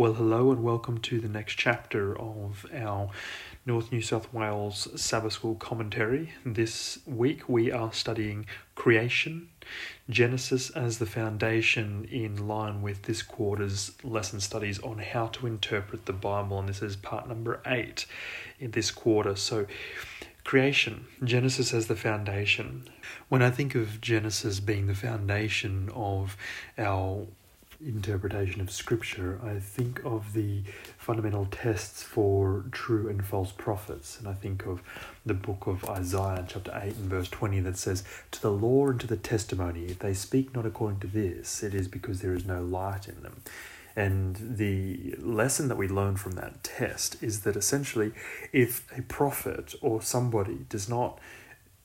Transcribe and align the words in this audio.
Well, 0.00 0.14
hello 0.14 0.50
and 0.50 0.62
welcome 0.62 0.96
to 1.02 1.20
the 1.20 1.28
next 1.28 1.56
chapter 1.56 2.18
of 2.18 2.64
our 2.74 3.10
North 3.66 3.92
New 3.92 4.00
South 4.00 4.32
Wales 4.32 4.88
Sabbath 4.98 5.34
School 5.34 5.56
commentary. 5.56 6.32
This 6.42 7.00
week 7.04 7.50
we 7.50 7.70
are 7.70 7.92
studying 7.92 8.46
creation, 8.74 9.50
Genesis 10.08 10.70
as 10.70 11.00
the 11.00 11.04
foundation, 11.04 12.06
in 12.10 12.48
line 12.48 12.80
with 12.80 13.02
this 13.02 13.20
quarter's 13.20 13.92
lesson 14.02 14.40
studies 14.40 14.78
on 14.78 15.00
how 15.00 15.26
to 15.26 15.46
interpret 15.46 16.06
the 16.06 16.14
Bible, 16.14 16.58
and 16.58 16.70
this 16.70 16.80
is 16.80 16.96
part 16.96 17.28
number 17.28 17.60
eight 17.66 18.06
in 18.58 18.70
this 18.70 18.90
quarter. 18.90 19.36
So, 19.36 19.66
creation, 20.44 21.08
Genesis 21.22 21.74
as 21.74 21.88
the 21.88 21.94
foundation. 21.94 22.88
When 23.28 23.42
I 23.42 23.50
think 23.50 23.74
of 23.74 24.00
Genesis 24.00 24.60
being 24.60 24.86
the 24.86 24.94
foundation 24.94 25.90
of 25.94 26.38
our 26.78 27.26
interpretation 27.84 28.60
of 28.60 28.70
scripture, 28.70 29.40
I 29.44 29.58
think 29.58 30.04
of 30.04 30.32
the 30.32 30.62
fundamental 30.98 31.46
tests 31.50 32.02
for 32.02 32.64
true 32.72 33.08
and 33.08 33.24
false 33.24 33.52
prophets. 33.52 34.18
And 34.18 34.28
I 34.28 34.34
think 34.34 34.66
of 34.66 34.82
the 35.24 35.34
book 35.34 35.66
of 35.66 35.84
Isaiah, 35.88 36.44
chapter 36.48 36.72
8 36.74 36.96
and 36.96 37.10
verse 37.10 37.28
20, 37.28 37.60
that 37.60 37.76
says, 37.76 38.04
To 38.32 38.42
the 38.42 38.50
law 38.50 38.88
and 38.88 39.00
to 39.00 39.06
the 39.06 39.16
testimony, 39.16 39.86
if 39.86 39.98
they 39.98 40.14
speak 40.14 40.54
not 40.54 40.66
according 40.66 41.00
to 41.00 41.06
this, 41.06 41.62
it 41.62 41.74
is 41.74 41.88
because 41.88 42.20
there 42.20 42.34
is 42.34 42.46
no 42.46 42.62
light 42.62 43.08
in 43.08 43.22
them. 43.22 43.42
And 43.96 44.36
the 44.56 45.14
lesson 45.18 45.68
that 45.68 45.76
we 45.76 45.88
learn 45.88 46.16
from 46.16 46.32
that 46.32 46.62
test 46.62 47.22
is 47.22 47.40
that 47.40 47.56
essentially, 47.56 48.12
if 48.52 48.86
a 48.96 49.02
prophet 49.02 49.74
or 49.80 50.00
somebody 50.00 50.66
does 50.68 50.88
not 50.88 51.18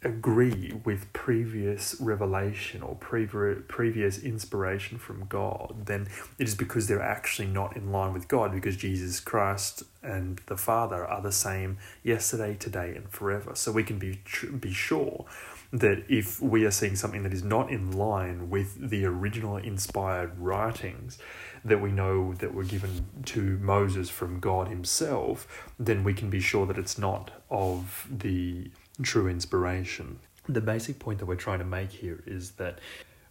agree 0.05 0.79
with 0.85 1.11
previous 1.13 1.99
revelation 1.99 2.81
or 2.83 2.95
previ- 2.95 3.67
previous 3.67 4.19
inspiration 4.19 4.97
from 4.97 5.25
God, 5.25 5.85
then 5.87 6.07
it 6.37 6.47
is 6.47 6.55
because 6.55 6.87
they're 6.87 7.01
actually 7.01 7.47
not 7.47 7.75
in 7.75 7.91
line 7.91 8.13
with 8.13 8.27
God, 8.27 8.51
because 8.51 8.77
Jesus 8.77 9.19
Christ 9.19 9.83
and 10.03 10.39
the 10.45 10.55
Father 10.55 11.05
are 11.05 11.21
the 11.21 11.31
same 11.31 11.77
yesterday, 12.03 12.55
today, 12.55 12.93
and 12.95 13.09
forever. 13.09 13.55
So 13.55 13.71
we 13.71 13.83
can 13.83 13.97
be 13.97 14.21
be 14.59 14.71
sure 14.71 15.25
that 15.73 16.03
if 16.07 16.39
we 16.41 16.63
are 16.65 16.71
seeing 16.71 16.95
something 16.95 17.23
that 17.23 17.33
is 17.33 17.43
not 17.43 17.71
in 17.71 17.91
line 17.91 18.49
with 18.49 18.89
the 18.89 19.05
original 19.05 19.57
inspired 19.57 20.37
writings 20.37 21.17
that 21.65 21.81
we 21.81 21.91
know 21.91 22.33
that 22.35 22.53
were 22.53 22.63
given 22.63 23.07
to 23.25 23.57
Moses 23.57 24.09
from 24.09 24.39
God 24.39 24.67
Himself, 24.67 25.67
then 25.79 26.03
we 26.03 26.13
can 26.13 26.29
be 26.29 26.39
sure 26.39 26.67
that 26.67 26.77
it's 26.77 26.97
not 26.97 27.31
of 27.49 28.07
the 28.09 28.69
true 29.03 29.27
inspiration. 29.27 30.19
The 30.47 30.61
basic 30.61 30.99
point 30.99 31.19
that 31.19 31.25
we're 31.25 31.35
trying 31.35 31.59
to 31.59 31.65
make 31.65 31.91
here 31.91 32.23
is 32.25 32.51
that 32.51 32.79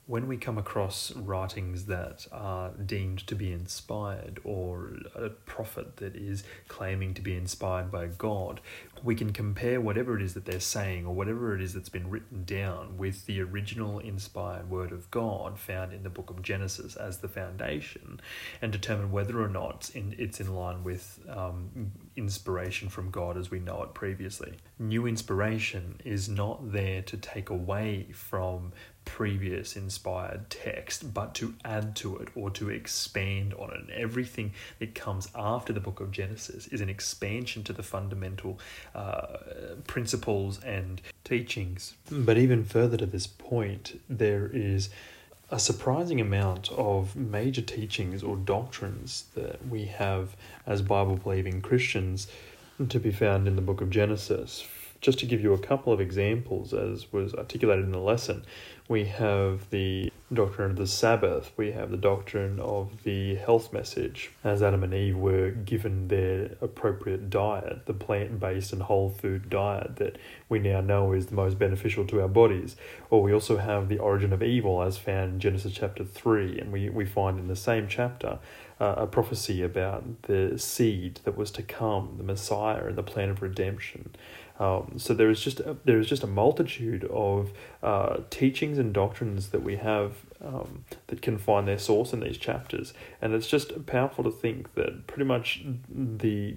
when 0.07 0.27
we 0.27 0.37
come 0.37 0.59
across 0.59 1.13
writings 1.17 1.87
that 1.87 2.27
are 2.31 2.71
deemed 2.73 3.27
to 3.27 3.35
be 3.35 3.53
inspired 3.53 4.39
or 4.45 4.97
a 5.15 5.31
prophet 5.31 5.97
that 5.97 6.15
is 6.15 6.45
claiming 6.69 7.15
to 7.15 7.23
be 7.23 7.35
inspired 7.35 7.91
by 7.91 8.07
God, 8.07 8.61
we 9.03 9.15
can 9.15 9.33
compare 9.33 9.81
whatever 9.81 10.17
it 10.17 10.23
is 10.23 10.35
that 10.35 10.45
they're 10.45 10.61
saying 10.61 11.07
or 11.07 11.15
whatever 11.15 11.55
it 11.55 11.63
is 11.63 11.73
that's 11.73 11.89
been 11.89 12.11
written 12.11 12.45
down 12.45 12.99
with 12.99 13.25
the 13.25 13.41
original 13.41 13.99
inspired 13.99 14.69
word 14.69 14.93
of 14.93 15.11
God 15.11 15.59
found 15.59 15.95
in 15.95 16.03
the 16.03 16.11
book 16.11 16.29
of 16.29 16.43
Genesis 16.43 16.97
as 16.97 17.19
the 17.19 17.29
foundation 17.29 18.21
and 18.61 18.73
determine 18.73 19.11
whether 19.11 19.43
or 19.43 19.49
not 19.49 19.91
it's 19.95 20.41
in 20.41 20.55
line 20.55 20.85
with 20.85 21.19
um, 21.31 21.93
inspiration 22.17 22.91
from 22.91 23.11
God 23.11 23.39
as 23.39 23.51
we 23.51 23.59
know 23.59 23.83
it 23.83 23.95
previously. 23.95 24.55
New 24.79 25.07
inspiration 25.07 26.01
is 26.05 26.29
not 26.29 26.73
there 26.73 27.01
to 27.03 27.17
take 27.17 27.49
away 27.49 28.09
from 28.13 28.73
previous 29.05 29.77
inspired 29.77 30.51
text, 30.51 31.15
but 31.15 31.35
to 31.35 31.55
add 31.65 31.95
to 31.97 32.17
it 32.19 32.29
or 32.35 32.51
to 32.51 32.71
expand 32.71 33.55
on 33.55 33.71
it. 33.71 33.81
And 33.81 33.91
everything 33.91 34.53
that 34.79 34.95
comes 34.95 35.29
after 35.35 35.73
the 35.73 35.81
book 35.81 36.01
of 36.01 36.11
Genesis 36.11 36.67
is 36.69 36.81
an 36.81 36.89
expansion 36.89 37.63
to 37.65 37.73
the 37.73 37.83
fundamental 37.83 38.59
uh, 38.95 39.37
principles 39.87 40.63
and 40.63 41.01
teachings. 41.25 41.95
But 42.11 42.39
even 42.39 42.65
further 42.65 42.97
to 42.97 43.07
this 43.07 43.27
point, 43.27 44.01
there 44.09 44.51
is 44.53 44.91
a 45.51 45.59
surprising 45.59 46.21
amount 46.21 46.73
of 46.73 47.15
major 47.15 47.63
teachings 47.63 48.23
or 48.23 48.37
doctrines 48.37 49.25
that 49.35 49.67
we 49.69 49.85
have 49.85 50.35
as 50.67 50.83
Bible 50.83 51.17
believing 51.17 51.61
Christians 51.61 52.27
to 52.89 52.99
be 52.99 53.13
found 53.13 53.47
in 53.47 53.55
the 53.55 53.63
book 53.63 53.81
of 53.81 53.91
Genesis. 53.91 54.67
Just 55.05 55.19
to 55.19 55.27
give 55.27 55.43
you 55.43 55.53
a 55.53 55.59
couple 55.59 55.93
of 55.93 56.01
examples, 56.01 56.73
as 56.73 57.13
was 57.13 57.35
articulated 57.35 57.85
in 57.85 57.93
the 57.93 57.99
lesson, 57.99 58.43
we 58.89 59.05
have 59.05 59.69
the 59.69 60.11
doctrine 60.33 60.71
of 60.71 60.77
the 60.79 60.87
Sabbath, 60.87 61.53
we 61.59 61.73
have 61.73 61.91
the 61.91 61.99
doctrine 61.99 62.59
of 62.59 63.03
the 63.03 63.35
health 63.35 63.71
message, 63.71 64.31
as 64.43 64.63
Adam 64.63 64.83
and 64.83 64.95
Eve 64.95 65.19
were 65.19 65.51
given 65.51 66.09
their 66.09 66.53
appropriate 66.63 67.29
diet, 67.29 67.85
the 67.85 67.93
plant 67.93 68.41
based 68.41 68.73
and 68.73 68.81
whole 68.81 69.11
food 69.11 69.51
diet 69.51 69.97
that 69.97 70.17
we 70.49 70.59
now 70.59 70.81
know 70.81 71.13
is 71.13 71.27
the 71.27 71.35
most 71.35 71.59
beneficial 71.59 72.07
to 72.07 72.23
our 72.23 72.29
bodies. 72.29 72.75
Or 73.11 73.23
we 73.23 73.35
also 73.35 73.59
have 73.59 73.91
the 73.91 73.99
origin 73.99 74.33
of 74.33 74.43
evil, 74.43 74.81
as 74.81 74.97
found 74.97 75.35
in 75.35 75.41
Genesis 75.41 75.75
chapter 75.75 76.03
3, 76.03 76.61
and 76.61 76.73
we, 76.73 76.89
we 76.89 77.05
find 77.05 77.39
in 77.39 77.49
the 77.49 77.57
same 77.57 77.89
chapter 77.89 78.39
uh, 78.81 78.95
a 78.97 79.07
prophecy 79.07 79.63
about 79.63 80.23
the 80.23 80.59
seed 80.59 81.21
that 81.25 81.37
was 81.37 81.51
to 81.53 81.63
come, 81.63 82.15
the 82.17 82.25
Messiah, 82.25 82.87
and 82.87 82.97
the 82.97 83.03
plan 83.03 83.29
of 83.29 83.43
redemption. 83.43 84.15
Um, 84.59 84.95
so 84.99 85.15
there 85.15 85.31
is 85.31 85.41
just 85.41 85.61
a, 85.61 85.77
there 85.85 85.99
is 85.99 86.09
just 86.09 86.23
a 86.23 86.29
multitude 86.29 87.05
of 87.07 87.51
uh, 87.83 88.19
teachings 88.31 88.79
and 88.79 88.93
doctrines 88.93 89.49
that 89.49 89.63
we 89.63 89.77
have 89.77 90.13
um, 90.45 90.85
that 91.09 91.23
can 91.23 91.39
find 91.39 91.67
their 91.67 91.79
source 91.79 92.13
in 92.13 92.21
these 92.21 92.39
chapters, 92.39 92.95
and 93.21 93.35
it's 93.35 93.49
just 93.49 93.87
powerful 93.87 94.23
to 94.25 94.31
think 94.31 94.75
that 94.75 95.07
pretty 95.09 95.25
much 95.25 95.65
the 95.89 96.57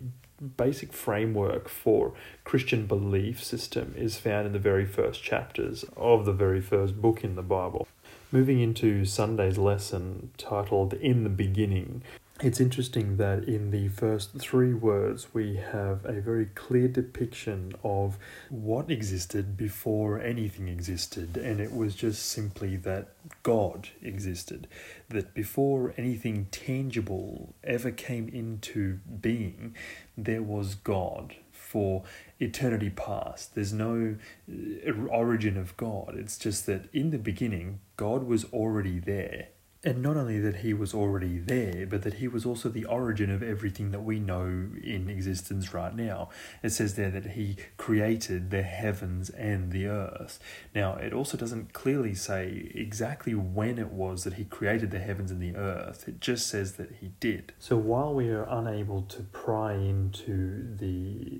basic 0.56 0.94
framework 0.94 1.68
for 1.68 2.14
Christian 2.44 2.86
belief 2.86 3.44
system 3.44 3.96
is 3.98 4.18
found 4.18 4.46
in 4.46 4.54
the 4.54 4.60
very 4.60 4.86
first 4.86 5.24
chapters 5.24 5.84
of 5.96 6.26
the 6.26 6.34
very 6.34 6.62
first 6.62 7.02
book 7.02 7.24
in 7.24 7.36
the 7.36 7.42
Bible. 7.42 7.88
Moving 8.32 8.60
into 8.60 9.06
Sunday's 9.06 9.58
lesson 9.58 10.32
titled 10.38 10.94
In 10.94 11.24
the 11.24 11.30
Beginning, 11.30 12.04
it's 12.40 12.60
interesting 12.60 13.18
that 13.18 13.46
in 13.46 13.72
the 13.72 13.88
first 13.88 14.38
three 14.38 14.74
words 14.74 15.34
we 15.34 15.56
have 15.56 16.06
a 16.06 16.22
very 16.22 16.46
clear 16.46 16.88
depiction 16.88 17.74
of 17.84 18.18
what 18.50 18.92
existed 18.92 19.58
before 19.58 20.20
anything 20.22 20.68
existed, 20.68 21.36
and 21.36 21.60
it 21.60 21.74
was 21.74 21.96
just 21.96 22.28
simply 22.28 22.76
that 22.78 23.08
God 23.42 23.90
existed. 24.04 24.68
That 25.10 25.34
before 25.34 25.96
anything 25.98 26.46
tangible 26.52 27.56
ever 27.64 27.90
came 27.90 28.30
into 28.30 29.00
being, 29.20 29.76
there 30.16 30.44
was 30.44 30.76
God 30.76 31.36
for 31.52 32.04
eternity 32.40 32.92
past. 32.92 33.56
There's 33.56 33.74
no 33.74 34.16
uh, 34.48 34.92
origin 35.10 35.58
of 35.58 35.76
God. 35.76 36.16
It's 36.16 36.38
just 36.38 36.68
that 36.68 36.86
in 36.94 37.10
the 37.10 37.18
beginning, 37.18 37.80
God 37.98 38.24
was 38.24 38.46
already 38.46 39.00
there 39.00 39.48
and 39.88 40.04
not 40.04 40.18
only 40.18 40.38
that 40.38 40.58
he 40.58 40.74
was 40.74 40.94
already 40.94 41.38
there, 41.38 41.88
but 41.88 42.02
that 42.02 42.16
he 42.16 42.28
was 42.28 42.46
also 42.46 42.68
the 42.68 42.84
origin 42.84 43.32
of 43.32 43.42
everything 43.42 43.92
that 43.92 44.02
we 44.02 44.20
know 44.20 44.44
in 44.84 45.10
existence 45.10 45.74
right 45.74 45.96
now. 45.96 46.30
It 46.62 46.72
says 46.72 46.96
there 46.96 47.10
that 47.12 47.32
he 47.32 47.56
created 47.78 48.52
the 48.52 48.64
heavens 48.64 49.30
and 49.30 49.72
the 49.72 49.88
earth. 49.88 50.40
Now, 50.76 50.96
it 50.96 51.14
also 51.14 51.38
doesn't 51.38 51.72
clearly 51.72 52.16
say 52.16 52.70
exactly 52.76 53.34
when 53.34 53.80
it 53.80 53.94
was 53.94 54.26
that 54.26 54.34
he 54.34 54.44
created 54.44 54.92
the 54.92 55.00
heavens 55.00 55.32
and 55.32 55.42
the 55.42 55.56
earth, 55.56 56.06
it 56.06 56.20
just 56.20 56.48
says 56.48 56.74
that 56.74 56.96
he 57.00 57.12
did. 57.22 57.54
So, 57.58 57.78
while 57.78 58.14
we 58.14 58.28
are 58.28 58.44
unable 58.44 59.04
to 59.04 59.22
pry 59.24 59.72
into 59.76 60.68
the 60.76 61.40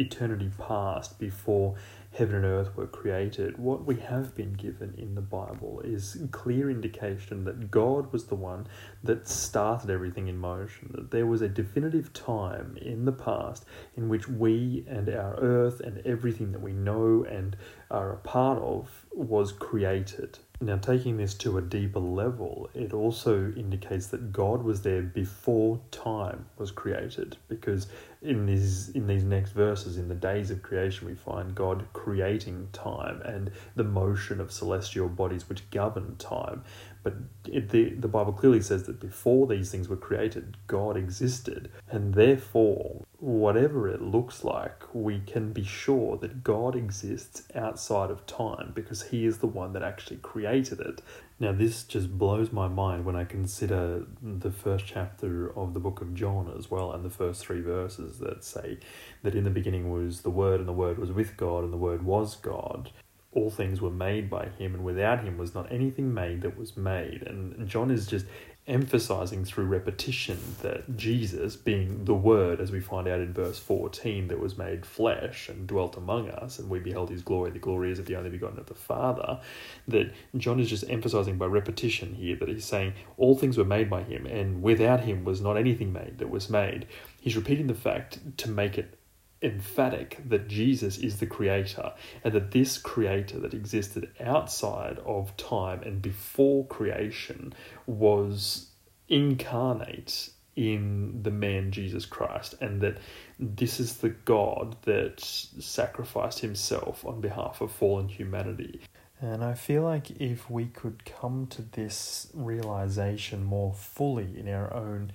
eternity 0.00 0.52
past 0.56 1.18
before 1.18 1.74
heaven 2.18 2.34
and 2.34 2.44
earth 2.44 2.76
were 2.76 2.88
created, 2.88 3.56
what 3.58 3.84
we 3.84 3.94
have 3.94 4.34
been 4.34 4.52
given 4.54 4.92
in 4.98 5.14
the 5.14 5.20
Bible 5.20 5.80
is 5.84 6.18
clear 6.32 6.68
indication 6.68 7.44
that 7.44 7.70
God 7.70 8.12
was 8.12 8.24
the 8.24 8.34
one 8.34 8.66
that 9.04 9.28
started 9.28 9.88
everything 9.88 10.26
in 10.26 10.36
motion, 10.36 10.90
that 10.96 11.12
there 11.12 11.26
was 11.26 11.42
a 11.42 11.48
definitive 11.48 12.12
time 12.12 12.76
in 12.82 13.04
the 13.04 13.12
past 13.12 13.64
in 13.96 14.08
which 14.08 14.28
we 14.28 14.84
and 14.88 15.08
our 15.08 15.36
earth 15.36 15.78
and 15.78 16.04
everything 16.04 16.50
that 16.50 16.60
we 16.60 16.72
know 16.72 17.24
and 17.30 17.56
are 17.88 18.12
a 18.12 18.18
part 18.18 18.58
of 18.58 19.06
was 19.12 19.52
created. 19.52 20.40
Now, 20.60 20.76
taking 20.76 21.18
this 21.18 21.34
to 21.34 21.56
a 21.56 21.62
deeper 21.62 22.00
level, 22.00 22.68
it 22.74 22.92
also 22.92 23.52
indicates 23.52 24.08
that 24.08 24.32
God 24.32 24.64
was 24.64 24.82
there 24.82 25.02
before 25.02 25.80
time 25.92 26.46
was 26.56 26.72
created, 26.72 27.36
because 27.48 27.86
in 28.22 28.44
these 28.46 28.88
in 28.88 29.06
these 29.06 29.22
next 29.22 29.52
verses, 29.52 29.98
in 29.98 30.08
the 30.08 30.16
days 30.16 30.50
of 30.50 30.64
creation, 30.64 31.06
we 31.06 31.14
find 31.14 31.54
God 31.54 31.86
creating 31.92 32.70
time 32.72 33.22
and 33.22 33.52
the 33.76 33.84
motion 33.84 34.40
of 34.40 34.50
celestial 34.50 35.08
bodies 35.08 35.48
which 35.48 35.70
govern 35.70 36.16
time. 36.16 36.64
But 37.02 37.14
it, 37.46 37.70
the, 37.70 37.90
the 37.90 38.08
Bible 38.08 38.32
clearly 38.32 38.60
says 38.60 38.84
that 38.84 39.00
before 39.00 39.46
these 39.46 39.70
things 39.70 39.88
were 39.88 39.96
created, 39.96 40.56
God 40.66 40.96
existed. 40.96 41.70
And 41.90 42.14
therefore, 42.14 43.04
whatever 43.18 43.88
it 43.88 44.02
looks 44.02 44.44
like, 44.44 44.82
we 44.92 45.20
can 45.20 45.52
be 45.52 45.64
sure 45.64 46.16
that 46.18 46.44
God 46.44 46.76
exists 46.76 47.42
outside 47.54 48.10
of 48.10 48.26
time 48.26 48.72
because 48.74 49.02
He 49.02 49.24
is 49.24 49.38
the 49.38 49.46
one 49.46 49.72
that 49.72 49.82
actually 49.82 50.18
created 50.18 50.80
it. 50.80 51.02
Now, 51.40 51.52
this 51.52 51.84
just 51.84 52.18
blows 52.18 52.52
my 52.52 52.66
mind 52.66 53.04
when 53.04 53.14
I 53.14 53.24
consider 53.24 54.04
the 54.20 54.50
first 54.50 54.86
chapter 54.86 55.56
of 55.56 55.72
the 55.72 55.80
book 55.80 56.00
of 56.00 56.14
John 56.14 56.52
as 56.58 56.68
well, 56.68 56.92
and 56.92 57.04
the 57.04 57.10
first 57.10 57.46
three 57.46 57.60
verses 57.60 58.18
that 58.18 58.42
say 58.42 58.78
that 59.22 59.36
in 59.36 59.44
the 59.44 59.50
beginning 59.50 59.90
was 59.90 60.22
the 60.22 60.30
Word, 60.30 60.58
and 60.58 60.68
the 60.68 60.72
Word 60.72 60.98
was 60.98 61.12
with 61.12 61.36
God, 61.36 61.62
and 61.62 61.72
the 61.72 61.78
Word 61.78 62.02
was 62.02 62.34
God 62.34 62.90
all 63.32 63.50
things 63.50 63.80
were 63.80 63.90
made 63.90 64.30
by 64.30 64.48
him, 64.58 64.74
and 64.74 64.84
without 64.84 65.22
him 65.22 65.36
was 65.36 65.54
not 65.54 65.70
anything 65.70 66.14
made 66.14 66.42
that 66.42 66.56
was 66.56 66.76
made. 66.76 67.22
And 67.26 67.68
John 67.68 67.90
is 67.90 68.06
just 68.06 68.26
emphasizing 68.66 69.44
through 69.44 69.64
repetition 69.64 70.38
that 70.60 70.96
Jesus, 70.96 71.56
being 71.56 72.04
the 72.04 72.14
Word, 72.14 72.60
as 72.60 72.70
we 72.70 72.80
find 72.80 73.08
out 73.08 73.20
in 73.20 73.32
verse 73.32 73.58
14, 73.58 74.28
that 74.28 74.38
was 74.38 74.58
made 74.58 74.84
flesh 74.84 75.48
and 75.48 75.66
dwelt 75.66 75.96
among 75.96 76.28
us, 76.28 76.58
and 76.58 76.68
we 76.68 76.78
beheld 76.78 77.08
his 77.08 77.22
glory, 77.22 77.50
the 77.50 77.58
glory 77.58 77.90
is 77.90 77.98
of 77.98 78.06
the 78.06 78.16
only 78.16 78.30
begotten 78.30 78.58
of 78.58 78.66
the 78.66 78.74
Father, 78.74 79.40
that 79.88 80.12
John 80.36 80.60
is 80.60 80.68
just 80.68 80.88
emphasizing 80.88 81.38
by 81.38 81.46
repetition 81.46 82.14
here 82.14 82.36
that 82.36 82.48
he's 82.48 82.66
saying 82.66 82.92
all 83.16 83.36
things 83.36 83.56
were 83.56 83.64
made 83.64 83.88
by 83.88 84.02
him, 84.02 84.26
and 84.26 84.62
without 84.62 85.00
him 85.00 85.24
was 85.24 85.40
not 85.40 85.56
anything 85.56 85.92
made 85.92 86.18
that 86.18 86.30
was 86.30 86.50
made. 86.50 86.86
He's 87.20 87.36
repeating 87.36 87.68
the 87.68 87.74
fact 87.74 88.36
to 88.38 88.50
make 88.50 88.76
it 88.76 88.97
emphatic 89.42 90.20
that 90.28 90.48
Jesus 90.48 90.98
is 90.98 91.18
the 91.18 91.26
creator 91.26 91.92
and 92.24 92.34
that 92.34 92.50
this 92.50 92.76
creator 92.78 93.38
that 93.38 93.54
existed 93.54 94.10
outside 94.20 94.98
of 95.04 95.36
time 95.36 95.82
and 95.82 96.02
before 96.02 96.66
creation 96.66 97.52
was 97.86 98.70
incarnate 99.08 100.30
in 100.56 101.22
the 101.22 101.30
man 101.30 101.70
Jesus 101.70 102.04
Christ 102.04 102.56
and 102.60 102.80
that 102.80 102.98
this 103.38 103.78
is 103.78 103.98
the 103.98 104.08
God 104.08 104.76
that 104.82 105.20
sacrificed 105.20 106.40
himself 106.40 107.06
on 107.06 107.20
behalf 107.20 107.60
of 107.60 107.70
fallen 107.70 108.08
humanity. 108.08 108.80
And 109.20 109.44
I 109.44 109.54
feel 109.54 109.82
like 109.82 110.10
if 110.20 110.50
we 110.50 110.66
could 110.66 111.04
come 111.04 111.46
to 111.48 111.62
this 111.62 112.28
realization 112.34 113.44
more 113.44 113.72
fully 113.72 114.38
in 114.38 114.48
our 114.48 114.72
own 114.74 115.12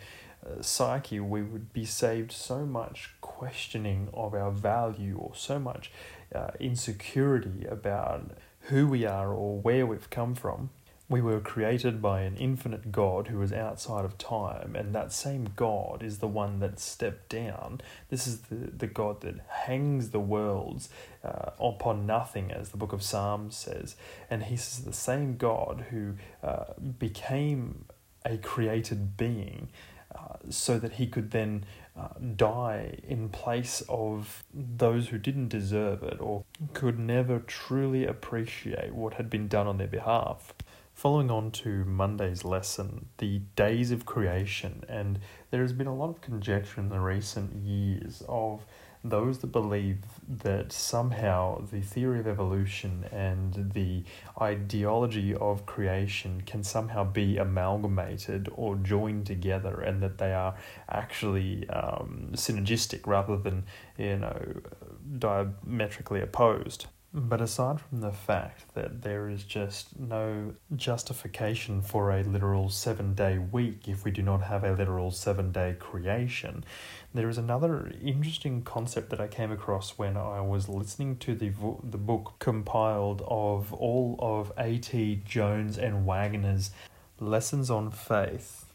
psyche, 0.62 1.20
we 1.20 1.42
would 1.42 1.74
be 1.74 1.86
saved 1.86 2.32
so 2.32 2.66
much 2.66 3.12
questioning 3.22 4.10
of 4.14 4.34
our 4.34 4.52
value 4.52 5.18
or 5.18 5.34
so 5.36 5.60
much 5.60 5.92
uh, 6.34 6.52
insecurity 6.60 7.66
about 7.70 8.32
who 8.68 8.88
we 8.88 9.06
are 9.06 9.34
or 9.34 9.60
where 9.60 9.86
we've 9.86 10.10
come 10.10 10.36
from. 10.36 10.70
We 11.10 11.22
were 11.22 11.42
created 11.42 12.02
by 12.02 12.22
an 12.22 12.38
infinite 12.38 12.92
God 12.92 13.28
who 13.28 13.42
is 13.42 13.52
outside 13.52 14.06
of 14.06 14.18
time, 14.18 14.76
and 14.76 14.96
that 14.96 15.12
same 15.12 15.50
God 15.56 16.02
is 16.02 16.20
the 16.20 16.28
one 16.28 16.60
that 16.60 16.80
stepped 16.80 17.30
down. 17.30 17.82
This 18.10 18.26
is 18.26 18.40
the, 18.44 18.56
the 18.56 18.88
God 18.88 19.22
that 19.22 19.36
hangs 19.48 20.10
the 20.10 20.22
worlds 20.22 20.90
uh, 21.24 21.52
upon 21.60 22.06
nothing, 22.06 22.52
as 22.52 22.70
the 22.70 22.78
book 22.78 22.94
of 22.94 23.04
Psalms 23.04 23.56
says. 23.56 23.96
And 24.30 24.44
he's 24.44 24.80
the 24.80 24.94
same 24.94 25.36
God 25.36 25.88
who 25.92 26.16
uh, 26.42 26.74
became 26.98 27.86
a 28.26 28.38
created 28.38 29.18
being 29.18 29.68
uh, 30.16 30.38
so 30.50 30.80
that 30.80 30.94
he 30.94 31.08
could 31.08 31.32
then 31.32 31.66
uh, 31.98 32.08
die 32.36 33.00
in 33.08 33.30
place 33.30 33.84
of 33.88 34.44
those 34.54 35.10
who 35.10 35.18
didn't 35.18 35.50
deserve 35.50 36.04
it 36.04 36.20
or 36.20 36.44
could 36.74 36.98
never 36.98 37.40
truly 37.40 38.06
appreciate 38.06 38.94
what 38.94 39.16
had 39.16 39.30
been 39.30 39.48
done 39.48 39.68
on 39.68 39.78
their 39.78 39.88
behalf. 39.88 40.54
Following 40.94 41.32
on 41.32 41.52
to 41.52 41.84
Monday's 41.86 42.46
lesson, 42.46 43.08
the 43.18 43.40
days 43.56 43.92
of 43.92 44.06
creation, 44.06 44.84
and 44.88 45.20
there 45.50 45.62
has 45.62 45.74
been 45.74 45.88
a 45.88 45.96
lot 45.96 46.10
of 46.10 46.22
conjecture 46.22 46.80
in 46.80 46.90
the 46.90 47.00
recent 47.00 47.56
years 47.56 48.22
of 48.30 48.66
those 49.04 49.40
that 49.40 49.48
believe 49.48 49.98
that 50.28 50.72
somehow 50.72 51.62
the 51.72 51.82
theory 51.82 52.20
of 52.20 52.28
evolution 52.28 53.06
and 53.12 53.72
the 53.74 54.04
ideology 54.42 55.36
of 55.36 55.66
creation 55.66 56.42
can 56.46 56.64
somehow 56.64 57.04
be 57.04 57.38
amalgamated 57.38 58.50
or 58.56 58.76
joined 58.78 59.26
together 59.26 59.82
and 59.82 60.02
that 60.02 60.18
they 60.18 60.34
are 60.34 60.56
actually 60.90 61.68
um, 61.70 62.30
synergistic 62.34 63.06
rather 63.06 63.38
than 63.38 63.64
you 63.98 64.18
know 64.18 64.62
diametrically 65.20 66.22
opposed. 66.22 66.86
But 67.16 67.42
aside 67.42 67.80
from 67.80 68.02
the 68.02 68.12
fact 68.12 68.74
that 68.74 69.04
there 69.04 69.30
is 69.30 69.44
just 69.44 70.00
no 70.00 70.56
justification 70.76 71.84
for 71.84 72.10
a 72.12 72.24
literal 72.24 72.70
seven 72.70 73.14
day 73.14 73.38
week 73.38 73.88
if 73.88 74.04
we 74.04 74.10
do 74.10 74.24
not 74.24 74.42
have 74.42 74.64
a 74.64 74.74
literal 74.74 75.12
seven 75.12 75.52
day 75.52 75.76
creation, 75.78 76.66
there 77.14 77.30
is 77.30 77.38
another 77.38 77.92
interesting 78.02 78.64
concept 78.64 79.10
that 79.12 79.22
I 79.22 79.28
came 79.28 79.52
across 79.52 79.98
when 79.98 80.18
I 80.18 80.42
was 80.42 80.68
listening 80.68 81.18
to 81.18 81.36
the, 81.36 81.52
the 81.84 81.98
book 81.98 82.34
compiled 82.40 83.22
of 83.28 83.72
all 83.74 84.18
of 84.20 84.52
A.T. 84.58 85.22
Jones 85.26 85.78
and 85.78 86.06
Waggoner's 86.06 86.72
Lessons 87.20 87.70
on 87.70 87.92
Faith. 87.92 88.66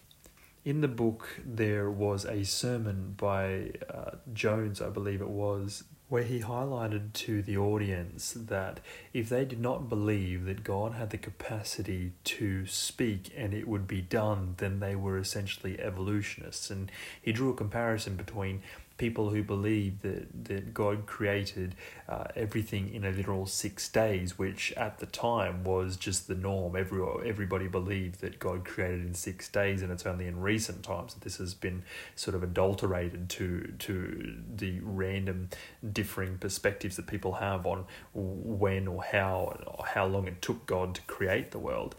In 0.65 0.81
the 0.81 0.89
book, 0.89 1.41
there 1.45 1.91
was 1.91 2.25
a 2.25 2.45
sermon 2.45 3.15
by 3.17 3.73
uh, 3.93 4.17
Jones, 4.33 4.81
I 4.81 4.91
believe 4.91 5.21
it 5.21 5.31
was, 5.31 5.85
where 6.09 6.23
he 6.23 6.41
highlighted 6.41 7.13
to 7.13 7.43
the 7.43 7.57
audience 7.57 8.33
that 8.33 8.81
if 9.13 9.29
they 9.29 9.45
did 9.45 9.61
not 9.61 9.89
believe 9.89 10.47
that 10.47 10.65
God 10.65 10.95
had 10.95 11.11
the 11.11 11.19
capacity 11.19 12.13
to 12.25 12.67
speak 12.67 13.31
and 13.37 13.53
it 13.53 13.69
would 13.69 13.87
be 13.87 14.01
done, 14.01 14.55
then 14.57 14.81
they 14.81 14.97
were 14.97 15.19
essentially 15.19 15.79
evolutionists. 15.79 16.71
And 16.71 16.91
he 17.21 17.33
drew 17.33 17.51
a 17.51 17.57
comparison 17.57 18.17
between 18.17 18.63
people 18.99 19.31
who 19.31 19.43
believe 19.43 20.03
that, 20.03 20.45
that 20.45 20.75
God 20.75 21.07
created 21.07 21.75
uh, 22.09 22.25
everything 22.35 22.93
in 22.93 23.05
a 23.05 23.11
literal 23.11 23.47
six 23.47 23.89
days, 23.89 24.37
which 24.37 24.73
at 24.73 24.99
the 24.99 25.07
time 25.07 25.65
was 25.65 25.97
just 25.97 26.29
the 26.29 26.35
norm. 26.35 26.77
Every, 26.77 27.01
everybody 27.25 27.69
believed 27.69 28.21
that 28.21 28.39
God 28.39 28.65
created 28.65 29.07
in 29.07 29.15
six 29.15 29.49
days, 29.49 29.83
and 29.83 29.93
it's 29.93 30.05
only 30.05 30.27
in 30.27 30.41
recent 30.41 30.83
times 30.83 31.15
that 31.15 31.23
this 31.23 31.37
has 31.39 31.55
been 31.55 31.85
sort 32.17 32.35
of 32.35 32.43
adulterated 32.43 33.29
to, 33.31 33.73
to 33.79 34.35
the 34.57 34.81
random 34.83 35.49
differing 35.93 36.37
perspectives 36.39 36.97
that 36.97 37.07
people 37.07 37.35
have 37.35 37.67
on 37.67 37.85
when 38.13 38.89
or 38.89 39.03
how, 39.03 39.57
or 39.67 39.87
how 39.87 40.07
long 40.07 40.27
it 40.27 40.43
took 40.43 40.67
God 40.67 40.95
to 40.97 41.01
create 41.03 41.53
the 41.53 41.59
world. 41.59 41.95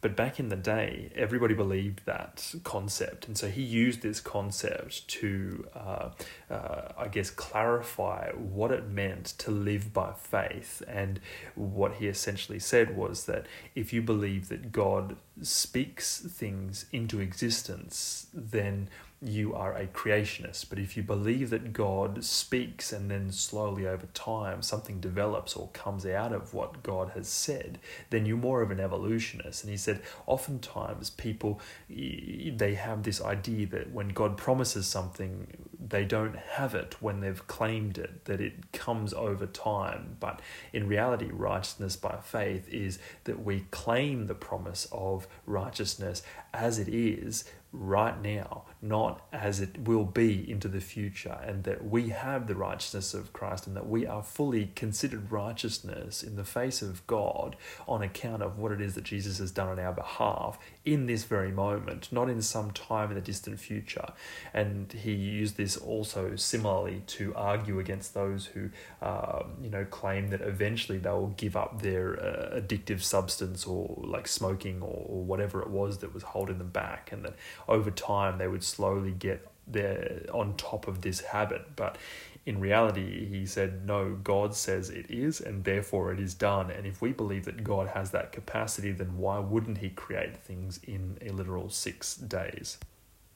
But 0.00 0.14
back 0.14 0.38
in 0.38 0.50
the 0.50 0.56
day, 0.56 1.10
everybody 1.14 1.54
believed 1.54 2.02
that 2.04 2.54
concept. 2.64 3.26
And 3.26 3.36
so 3.36 3.48
he 3.48 3.62
used 3.62 4.02
this 4.02 4.20
concept 4.20 5.08
to, 5.08 5.66
uh, 5.74 6.10
uh, 6.50 6.92
I 6.98 7.08
guess, 7.08 7.30
clarify 7.30 8.30
what 8.32 8.70
it 8.70 8.88
meant 8.88 9.26
to 9.38 9.50
live 9.50 9.92
by 9.92 10.12
faith. 10.12 10.82
And 10.86 11.18
what 11.54 11.94
he 11.94 12.06
essentially 12.08 12.58
said 12.58 12.96
was 12.96 13.24
that 13.26 13.46
if 13.74 13.92
you 13.92 14.02
believe 14.02 14.48
that 14.48 14.70
God 14.70 15.16
speaks 15.42 16.18
things 16.20 16.86
into 16.92 17.20
existence, 17.20 18.26
then 18.32 18.88
you 19.22 19.54
are 19.54 19.72
a 19.72 19.86
creationist. 19.86 20.68
But 20.68 20.78
if 20.78 20.96
you 20.96 21.02
believe 21.02 21.50
that 21.50 21.72
God 21.72 22.22
speaks 22.22 22.92
and 22.92 23.10
then 23.10 23.32
slowly 23.32 23.86
over 23.86 24.06
time 24.12 24.62
something 24.62 25.00
develops 25.00 25.56
or 25.56 25.68
comes 25.68 26.04
out 26.04 26.32
of 26.32 26.52
what 26.52 26.82
God 26.82 27.12
has 27.14 27.26
said, 27.26 27.78
then 28.10 28.26
you're 28.26 28.36
more 28.36 28.62
of 28.62 28.70
an 28.70 28.80
evolutionist. 28.80 29.64
And 29.64 29.70
he 29.70 29.76
said, 29.78 30.02
oftentimes 30.26 31.10
people, 31.10 31.60
they 31.88 32.74
have 32.74 33.02
this 33.02 33.22
idea 33.22 33.66
that 33.68 33.92
when 33.92 34.08
God 34.08 34.36
promises 34.36 34.86
something, 34.86 35.46
they 35.88 36.04
don't 36.04 36.36
have 36.36 36.74
it 36.74 36.96
when 37.00 37.20
they've 37.20 37.46
claimed 37.46 37.96
it, 37.96 38.26
that 38.26 38.40
it 38.40 38.72
comes 38.72 39.14
over 39.14 39.46
time. 39.46 40.16
But 40.20 40.40
in 40.72 40.88
reality, 40.88 41.30
righteousness 41.32 41.96
by 41.96 42.18
faith 42.22 42.68
is 42.68 42.98
that 43.24 43.42
we 43.42 43.66
claim 43.70 44.26
the 44.26 44.34
promise 44.34 44.86
of 44.92 45.26
righteousness 45.46 46.22
as 46.52 46.78
it 46.78 46.88
is 46.88 47.44
right 47.78 48.20
now, 48.22 48.64
not 48.80 49.26
as 49.32 49.60
it 49.60 49.78
will 49.80 50.04
be 50.04 50.50
into 50.50 50.68
the 50.68 50.80
future, 50.80 51.38
and 51.44 51.64
that 51.64 51.84
we 51.84 52.08
have 52.08 52.46
the 52.46 52.54
righteousness 52.54 53.14
of 53.14 53.32
Christ 53.32 53.66
and 53.66 53.76
that 53.76 53.88
we 53.88 54.06
are 54.06 54.22
fully 54.22 54.72
considered 54.74 55.30
righteousness 55.30 56.22
in 56.22 56.36
the 56.36 56.44
face 56.44 56.82
of 56.82 57.06
God 57.06 57.56
on 57.86 58.02
account 58.02 58.42
of 58.42 58.58
what 58.58 58.72
it 58.72 58.80
is 58.80 58.94
that 58.94 59.04
Jesus 59.04 59.38
has 59.38 59.50
done 59.50 59.68
on 59.68 59.78
our 59.78 59.92
behalf 59.92 60.58
in 60.84 61.06
this 61.06 61.24
very 61.24 61.50
moment, 61.50 62.10
not 62.10 62.30
in 62.30 62.40
some 62.40 62.70
time 62.70 63.10
in 63.10 63.14
the 63.14 63.20
distant 63.20 63.58
future. 63.60 64.08
And 64.54 64.92
he 64.92 65.12
used 65.12 65.56
this 65.56 65.76
also 65.76 66.36
similarly 66.36 67.02
to 67.08 67.34
argue 67.34 67.78
against 67.78 68.14
those 68.14 68.46
who, 68.46 68.70
uh, 69.02 69.42
you 69.60 69.68
know, 69.68 69.84
claim 69.84 70.28
that 70.28 70.40
eventually 70.40 70.98
they 70.98 71.10
will 71.10 71.34
give 71.36 71.56
up 71.56 71.82
their 71.82 72.18
uh, 72.20 72.60
addictive 72.60 73.02
substance 73.02 73.66
or 73.66 74.02
like 74.06 74.28
smoking 74.28 74.80
or, 74.80 75.04
or 75.06 75.24
whatever 75.24 75.60
it 75.60 75.70
was 75.70 75.98
that 75.98 76.14
was 76.14 76.22
holding 76.22 76.58
them 76.58 76.70
back, 76.70 77.10
and 77.12 77.24
that 77.24 77.34
over 77.68 77.90
time 77.90 78.38
they 78.38 78.48
would 78.48 78.64
slowly 78.64 79.12
get 79.12 79.46
they're 79.66 80.22
on 80.32 80.56
top 80.56 80.86
of 80.86 81.02
this 81.02 81.20
habit. 81.20 81.74
But 81.74 81.98
in 82.44 82.60
reality, 82.60 83.26
he 83.26 83.44
said, 83.46 83.84
no, 83.84 84.14
God 84.14 84.54
says 84.54 84.88
it 84.90 85.10
is, 85.10 85.40
and 85.40 85.64
therefore 85.64 86.12
it 86.12 86.20
is 86.20 86.34
done. 86.34 86.70
And 86.70 86.86
if 86.86 87.02
we 87.02 87.12
believe 87.12 87.44
that 87.46 87.64
God 87.64 87.88
has 87.88 88.12
that 88.12 88.30
capacity, 88.30 88.92
then 88.92 89.18
why 89.18 89.40
wouldn't 89.40 89.78
he 89.78 89.90
create 89.90 90.36
things 90.36 90.78
in 90.84 91.18
a 91.20 91.30
literal 91.30 91.68
six 91.68 92.14
days? 92.14 92.78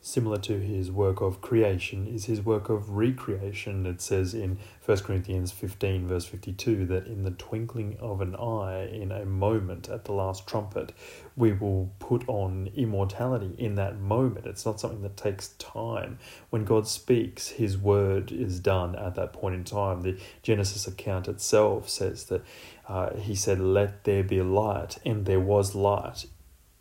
Similar 0.02 0.38
to 0.38 0.58
his 0.58 0.90
work 0.90 1.20
of 1.20 1.42
creation 1.42 2.06
is 2.06 2.24
his 2.24 2.40
work 2.40 2.70
of 2.70 2.88
recreation. 2.88 3.84
It 3.84 4.00
says 4.00 4.32
in 4.32 4.58
1 4.86 4.98
Corinthians 5.00 5.52
15, 5.52 6.06
verse 6.06 6.24
52, 6.24 6.86
that 6.86 7.06
in 7.06 7.22
the 7.22 7.32
twinkling 7.32 7.98
of 8.00 8.22
an 8.22 8.34
eye, 8.34 8.88
in 8.90 9.12
a 9.12 9.26
moment 9.26 9.90
at 9.90 10.06
the 10.06 10.12
last 10.12 10.46
trumpet, 10.46 10.94
we 11.36 11.52
will 11.52 11.92
put 11.98 12.26
on 12.28 12.70
immortality 12.74 13.54
in 13.58 13.74
that 13.74 14.00
moment. 14.00 14.46
It's 14.46 14.64
not 14.64 14.80
something 14.80 15.02
that 15.02 15.18
takes 15.18 15.48
time. 15.58 16.18
When 16.48 16.64
God 16.64 16.88
speaks, 16.88 17.48
his 17.48 17.76
word 17.76 18.32
is 18.32 18.58
done 18.58 18.96
at 18.96 19.16
that 19.16 19.34
point 19.34 19.54
in 19.54 19.64
time. 19.64 20.00
The 20.00 20.18
Genesis 20.42 20.86
account 20.86 21.28
itself 21.28 21.90
says 21.90 22.24
that 22.24 22.42
uh, 22.88 23.16
he 23.16 23.34
said, 23.34 23.60
Let 23.60 24.04
there 24.04 24.24
be 24.24 24.40
light, 24.40 24.96
and 25.04 25.26
there 25.26 25.40
was 25.40 25.74
light 25.74 26.24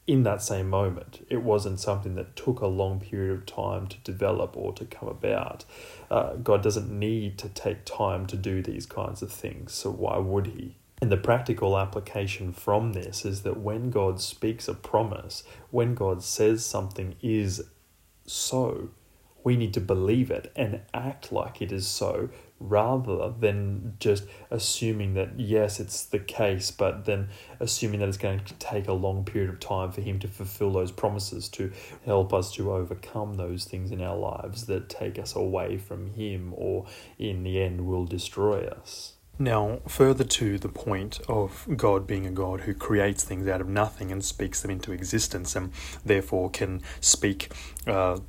in 0.09 0.23
that 0.23 0.41
same 0.41 0.67
moment. 0.67 1.23
It 1.29 1.43
wasn't 1.43 1.79
something 1.79 2.15
that 2.15 2.35
took 2.35 2.61
a 2.61 2.65
long 2.65 2.99
period 2.99 3.31
of 3.31 3.45
time 3.45 3.85
to 3.85 3.97
develop 3.99 4.57
or 4.57 4.73
to 4.73 4.83
come 4.83 5.07
about. 5.07 5.65
Uh, 6.09 6.33
God 6.33 6.63
doesn't 6.63 6.89
need 6.89 7.37
to 7.37 7.47
take 7.47 7.85
time 7.85 8.25
to 8.25 8.35
do 8.35 8.63
these 8.63 8.87
kinds 8.87 9.21
of 9.21 9.31
things, 9.31 9.71
so 9.71 9.91
why 9.91 10.17
would 10.17 10.47
He? 10.47 10.77
And 10.99 11.11
the 11.11 11.17
practical 11.17 11.77
application 11.77 12.53
from 12.53 12.93
this 12.93 13.23
is 13.23 13.43
that 13.43 13.59
when 13.59 13.91
God 13.91 14.19
speaks 14.19 14.67
a 14.67 14.73
promise, 14.73 15.43
when 15.69 15.93
God 15.93 16.23
says 16.23 16.65
something 16.65 17.15
is 17.21 17.61
so, 18.25 18.89
we 19.43 19.55
need 19.55 19.75
to 19.75 19.81
believe 19.81 20.31
it 20.31 20.51
and 20.55 20.81
act 20.91 21.31
like 21.31 21.61
it 21.61 21.71
is 21.71 21.87
so 21.87 22.29
rather 22.59 23.31
than 23.39 23.95
just 23.99 24.25
assuming 24.51 25.13
that 25.13 25.39
yes 25.39 25.79
it's 25.79 26.03
the 26.03 26.19
case 26.19 26.71
but 26.71 27.05
then 27.05 27.29
assuming 27.59 27.99
that 27.99 28.09
it's 28.09 28.17
going 28.17 28.39
to 28.39 28.53
take 28.55 28.87
a 28.87 28.93
long 28.93 29.23
period 29.23 29.49
of 29.49 29.59
time 29.59 29.91
for 29.91 30.01
him 30.01 30.19
to 30.19 30.27
fulfill 30.27 30.71
those 30.71 30.91
promises 30.91 31.47
to 31.47 31.71
help 32.05 32.33
us 32.33 32.53
to 32.53 32.71
overcome 32.71 33.35
those 33.35 33.65
things 33.65 33.91
in 33.91 34.01
our 34.01 34.17
lives 34.17 34.65
that 34.65 34.89
take 34.89 35.17
us 35.17 35.35
away 35.35 35.77
from 35.77 36.13
him 36.13 36.53
or 36.55 36.85
in 37.17 37.43
the 37.43 37.61
end 37.61 37.85
will 37.87 38.05
destroy 38.05 38.65
us. 38.65 39.13
Now, 39.41 39.79
further 39.87 40.25
to 40.25 40.57
the 40.57 40.67
point 40.67 41.21
of 41.29 41.65
God 41.77 42.05
being 42.05 42.25
a 42.25 42.31
God 42.31 42.61
who 42.61 42.73
creates 42.73 43.23
things 43.23 43.47
out 43.47 43.61
of 43.61 43.69
nothing 43.69 44.11
and 44.11 44.23
speaks 44.23 44.61
them 44.61 44.69
into 44.69 44.91
existence, 44.91 45.55
and 45.55 45.71
therefore 46.03 46.49
can 46.49 46.81
speak 46.99 47.53
uh, 47.87 48.19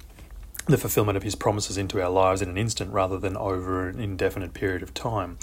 the 0.71 0.79
fulfillment 0.79 1.17
of 1.17 1.23
his 1.23 1.35
promises 1.35 1.77
into 1.77 2.01
our 2.03 2.11
lives 2.11 2.43
in 2.43 2.49
an 2.49 2.59
instant 2.59 2.93
rather 2.93 3.19
than 3.19 3.37
over 3.37 3.89
an 3.89 4.01
indefinite 4.01 4.55
period 4.55 4.83
of 4.83 4.95
time. 4.95 5.39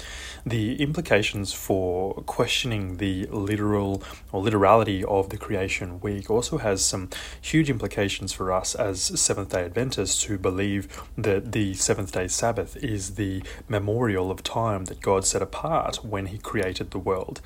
The 0.46 0.82
implications 0.82 1.54
for 1.54 2.14
questioning 2.26 2.98
the 2.98 3.26
literal 3.28 4.02
or 4.32 4.42
literality 4.42 5.04
of 5.04 5.30
the 5.30 5.38
creation 5.38 6.00
week 6.00 6.30
also 6.30 6.58
has 6.58 6.84
some 6.84 7.10
huge 7.42 7.70
implications 7.70 8.34
for 8.34 8.52
us 8.52 8.76
as 8.76 9.02
Seventh 9.20 9.50
day 9.50 9.66
Adventists 9.66 10.24
who 10.24 10.38
believe 10.38 10.88
that 11.18 11.52
the 11.52 11.74
seventh 11.74 12.12
day 12.12 12.28
Sabbath 12.28 12.78
is 12.78 13.16
the 13.16 13.44
memorial 13.68 14.32
of 14.32 14.44
time 14.44 14.86
that 14.86 15.02
God 15.02 15.26
set 15.26 15.42
apart 15.42 16.04
when 16.04 16.28
he 16.28 16.38
created 16.38 16.92
the 16.92 17.00
world. 17.00 17.42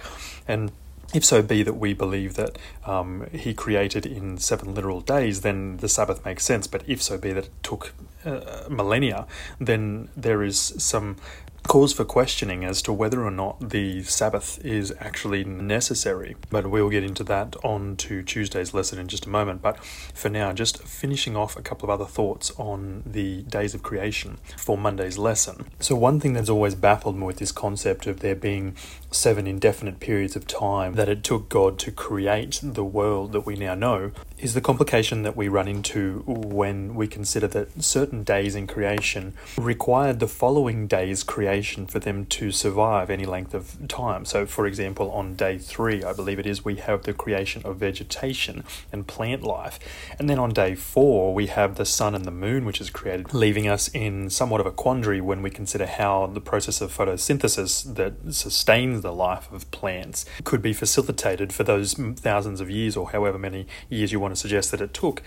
And 0.47 0.71
if 1.13 1.25
so 1.25 1.41
be 1.41 1.63
that 1.63 1.73
we 1.73 1.93
believe 1.93 2.35
that 2.35 2.57
um, 2.85 3.27
he 3.31 3.53
created 3.53 4.05
in 4.05 4.37
seven 4.37 4.73
literal 4.73 5.01
days, 5.01 5.41
then 5.41 5.77
the 5.77 5.89
Sabbath 5.89 6.23
makes 6.25 6.43
sense. 6.45 6.67
But 6.67 6.83
if 6.87 7.01
so 7.01 7.17
be 7.17 7.33
that 7.33 7.45
it 7.45 7.63
took 7.63 7.93
uh, 8.25 8.65
millennia, 8.69 9.27
then 9.59 10.09
there 10.15 10.43
is 10.43 10.57
some 10.77 11.17
cause 11.63 11.93
for 11.93 12.03
questioning 12.03 12.65
as 12.65 12.81
to 12.81 12.91
whether 12.91 13.23
or 13.23 13.31
not 13.31 13.69
the 13.69 14.03
Sabbath 14.03 14.63
is 14.65 14.93
actually 14.99 15.43
necessary. 15.43 16.35
But 16.49 16.69
we'll 16.69 16.89
get 16.89 17.03
into 17.03 17.23
that 17.25 17.55
on 17.63 17.95
to 17.97 18.23
Tuesday's 18.23 18.73
lesson 18.73 18.99
in 18.99 19.07
just 19.07 19.25
a 19.25 19.29
moment. 19.29 19.61
But 19.61 19.83
for 19.83 20.29
now, 20.29 20.53
just 20.53 20.83
finishing 20.83 21.35
off 21.35 21.55
a 21.55 21.61
couple 21.61 21.89
of 21.89 22.01
other 22.01 22.09
thoughts 22.09 22.51
on 22.57 23.03
the 23.05 23.43
days 23.43 23.73
of 23.73 23.83
creation 23.83 24.37
for 24.57 24.77
Monday's 24.77 25.17
lesson. 25.17 25.67
So, 25.79 25.95
one 25.95 26.19
thing 26.19 26.33
that's 26.33 26.49
always 26.49 26.75
baffled 26.75 27.15
me 27.15 27.25
with 27.25 27.37
this 27.37 27.51
concept 27.51 28.07
of 28.07 28.19
there 28.19 28.35
being 28.35 28.75
seven 29.11 29.45
indefinite 29.45 29.99
periods 29.99 30.35
of 30.35 30.47
time 30.47 30.93
that 30.93 31.09
it 31.09 31.23
took 31.23 31.49
God 31.49 31.77
to 31.79 31.91
create 31.91 32.59
the 32.63 32.83
world 32.83 33.33
that 33.33 33.45
we 33.45 33.55
now 33.55 33.75
know 33.75 34.11
is 34.37 34.53
the 34.53 34.61
complication 34.61 35.21
that 35.21 35.37
we 35.37 35.47
run 35.47 35.67
into 35.67 36.23
when 36.25 36.95
we 36.95 37.07
consider 37.07 37.47
that 37.47 37.83
certain 37.83 38.23
days 38.23 38.55
in 38.55 38.65
creation 38.65 39.33
required 39.57 40.19
the 40.19 40.27
following 40.27 40.87
day's 40.87 41.23
creation 41.23 41.85
for 41.85 41.99
them 41.99 42.25
to 42.25 42.51
survive 42.51 43.09
any 43.09 43.25
length 43.25 43.53
of 43.53 43.75
time. 43.87 44.25
So, 44.25 44.45
for 44.45 44.65
example, 44.65 45.11
on 45.11 45.35
day 45.35 45.57
three, 45.57 46.03
I 46.03 46.13
believe 46.13 46.39
it 46.39 46.47
is, 46.47 46.65
we 46.65 46.77
have 46.77 47.03
the 47.03 47.13
creation 47.13 47.61
of 47.65 47.77
vegetation 47.77 48.63
and 48.91 49.05
plant 49.05 49.43
life. 49.43 49.77
And 50.17 50.29
then 50.29 50.39
on 50.39 50.51
day 50.51 50.73
four, 50.73 51.33
we 51.33 51.47
have 51.47 51.75
the 51.75 51.85
sun 51.85 52.15
and 52.15 52.25
the 52.25 52.31
moon, 52.31 52.65
which 52.65 52.81
is 52.81 52.89
created, 52.89 53.33
leaving 53.33 53.67
us 53.67 53.89
in 53.89 54.29
somewhat 54.29 54.61
of 54.61 54.65
a 54.65 54.71
quandary 54.71 55.21
when 55.21 55.41
we 55.41 55.51
consider 55.51 55.85
how 55.85 56.27
the 56.27 56.41
process 56.41 56.81
of 56.81 56.95
photosynthesis 56.95 57.95
that 57.95 58.33
sustains 58.33 59.00
the 59.01 59.13
life 59.13 59.51
of 59.51 59.69
plants 59.71 60.25
could 60.43 60.61
be 60.61 60.73
facilitated 60.73 61.53
for 61.53 61.63
those 61.63 61.93
thousands 61.93 62.61
of 62.61 62.69
years 62.69 62.95
or 62.95 63.11
however 63.11 63.37
many 63.37 63.67
years 63.89 64.11
you 64.11 64.19
want 64.19 64.33
to 64.33 64.39
suggest 64.39 64.71
that 64.71 64.81
it 64.81 64.93
took 64.93 65.21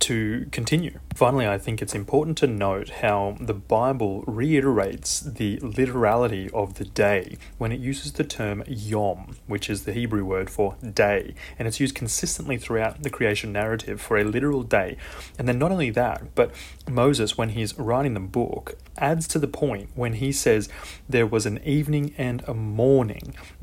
to 0.00 0.46
continue. 0.50 0.98
Finally, 1.14 1.46
I 1.46 1.58
think 1.58 1.82
it's 1.82 1.94
important 1.94 2.38
to 2.38 2.46
note 2.46 2.90
how 2.90 3.36
the 3.40 3.54
Bible 3.54 4.22
reiterates 4.26 5.20
the 5.20 5.58
literality 5.60 6.48
of 6.52 6.74
the 6.74 6.84
day 6.84 7.36
when 7.58 7.72
it 7.72 7.80
uses 7.80 8.12
the 8.12 8.24
term 8.24 8.62
yom, 8.66 9.36
which 9.46 9.68
is 9.68 9.84
the 9.84 9.92
Hebrew 9.92 10.24
word 10.24 10.50
for 10.50 10.76
day, 10.94 11.34
and 11.58 11.66
it's 11.66 11.80
used 11.80 11.94
consistently 11.94 12.56
throughout 12.56 13.02
the 13.02 13.10
creation 13.10 13.52
narrative 13.52 14.00
for 14.00 14.16
a 14.16 14.24
literal 14.24 14.62
day. 14.62 14.96
And 15.38 15.48
then 15.48 15.58
not 15.58 15.72
only 15.72 15.90
that, 15.90 16.34
but 16.34 16.52
Moses, 16.88 17.36
when 17.36 17.50
he's 17.50 17.78
writing 17.78 18.14
the 18.14 18.20
book, 18.20 18.76
adds 18.96 19.28
to 19.28 19.38
the 19.38 19.48
point 19.48 19.90
when 19.94 20.14
he 20.14 20.32
says 20.32 20.68
there 21.08 21.26
was 21.26 21.46
an 21.46 21.60
evening 21.64 22.14
and 22.18 22.42
a 22.46 22.54
morning, 22.54 23.07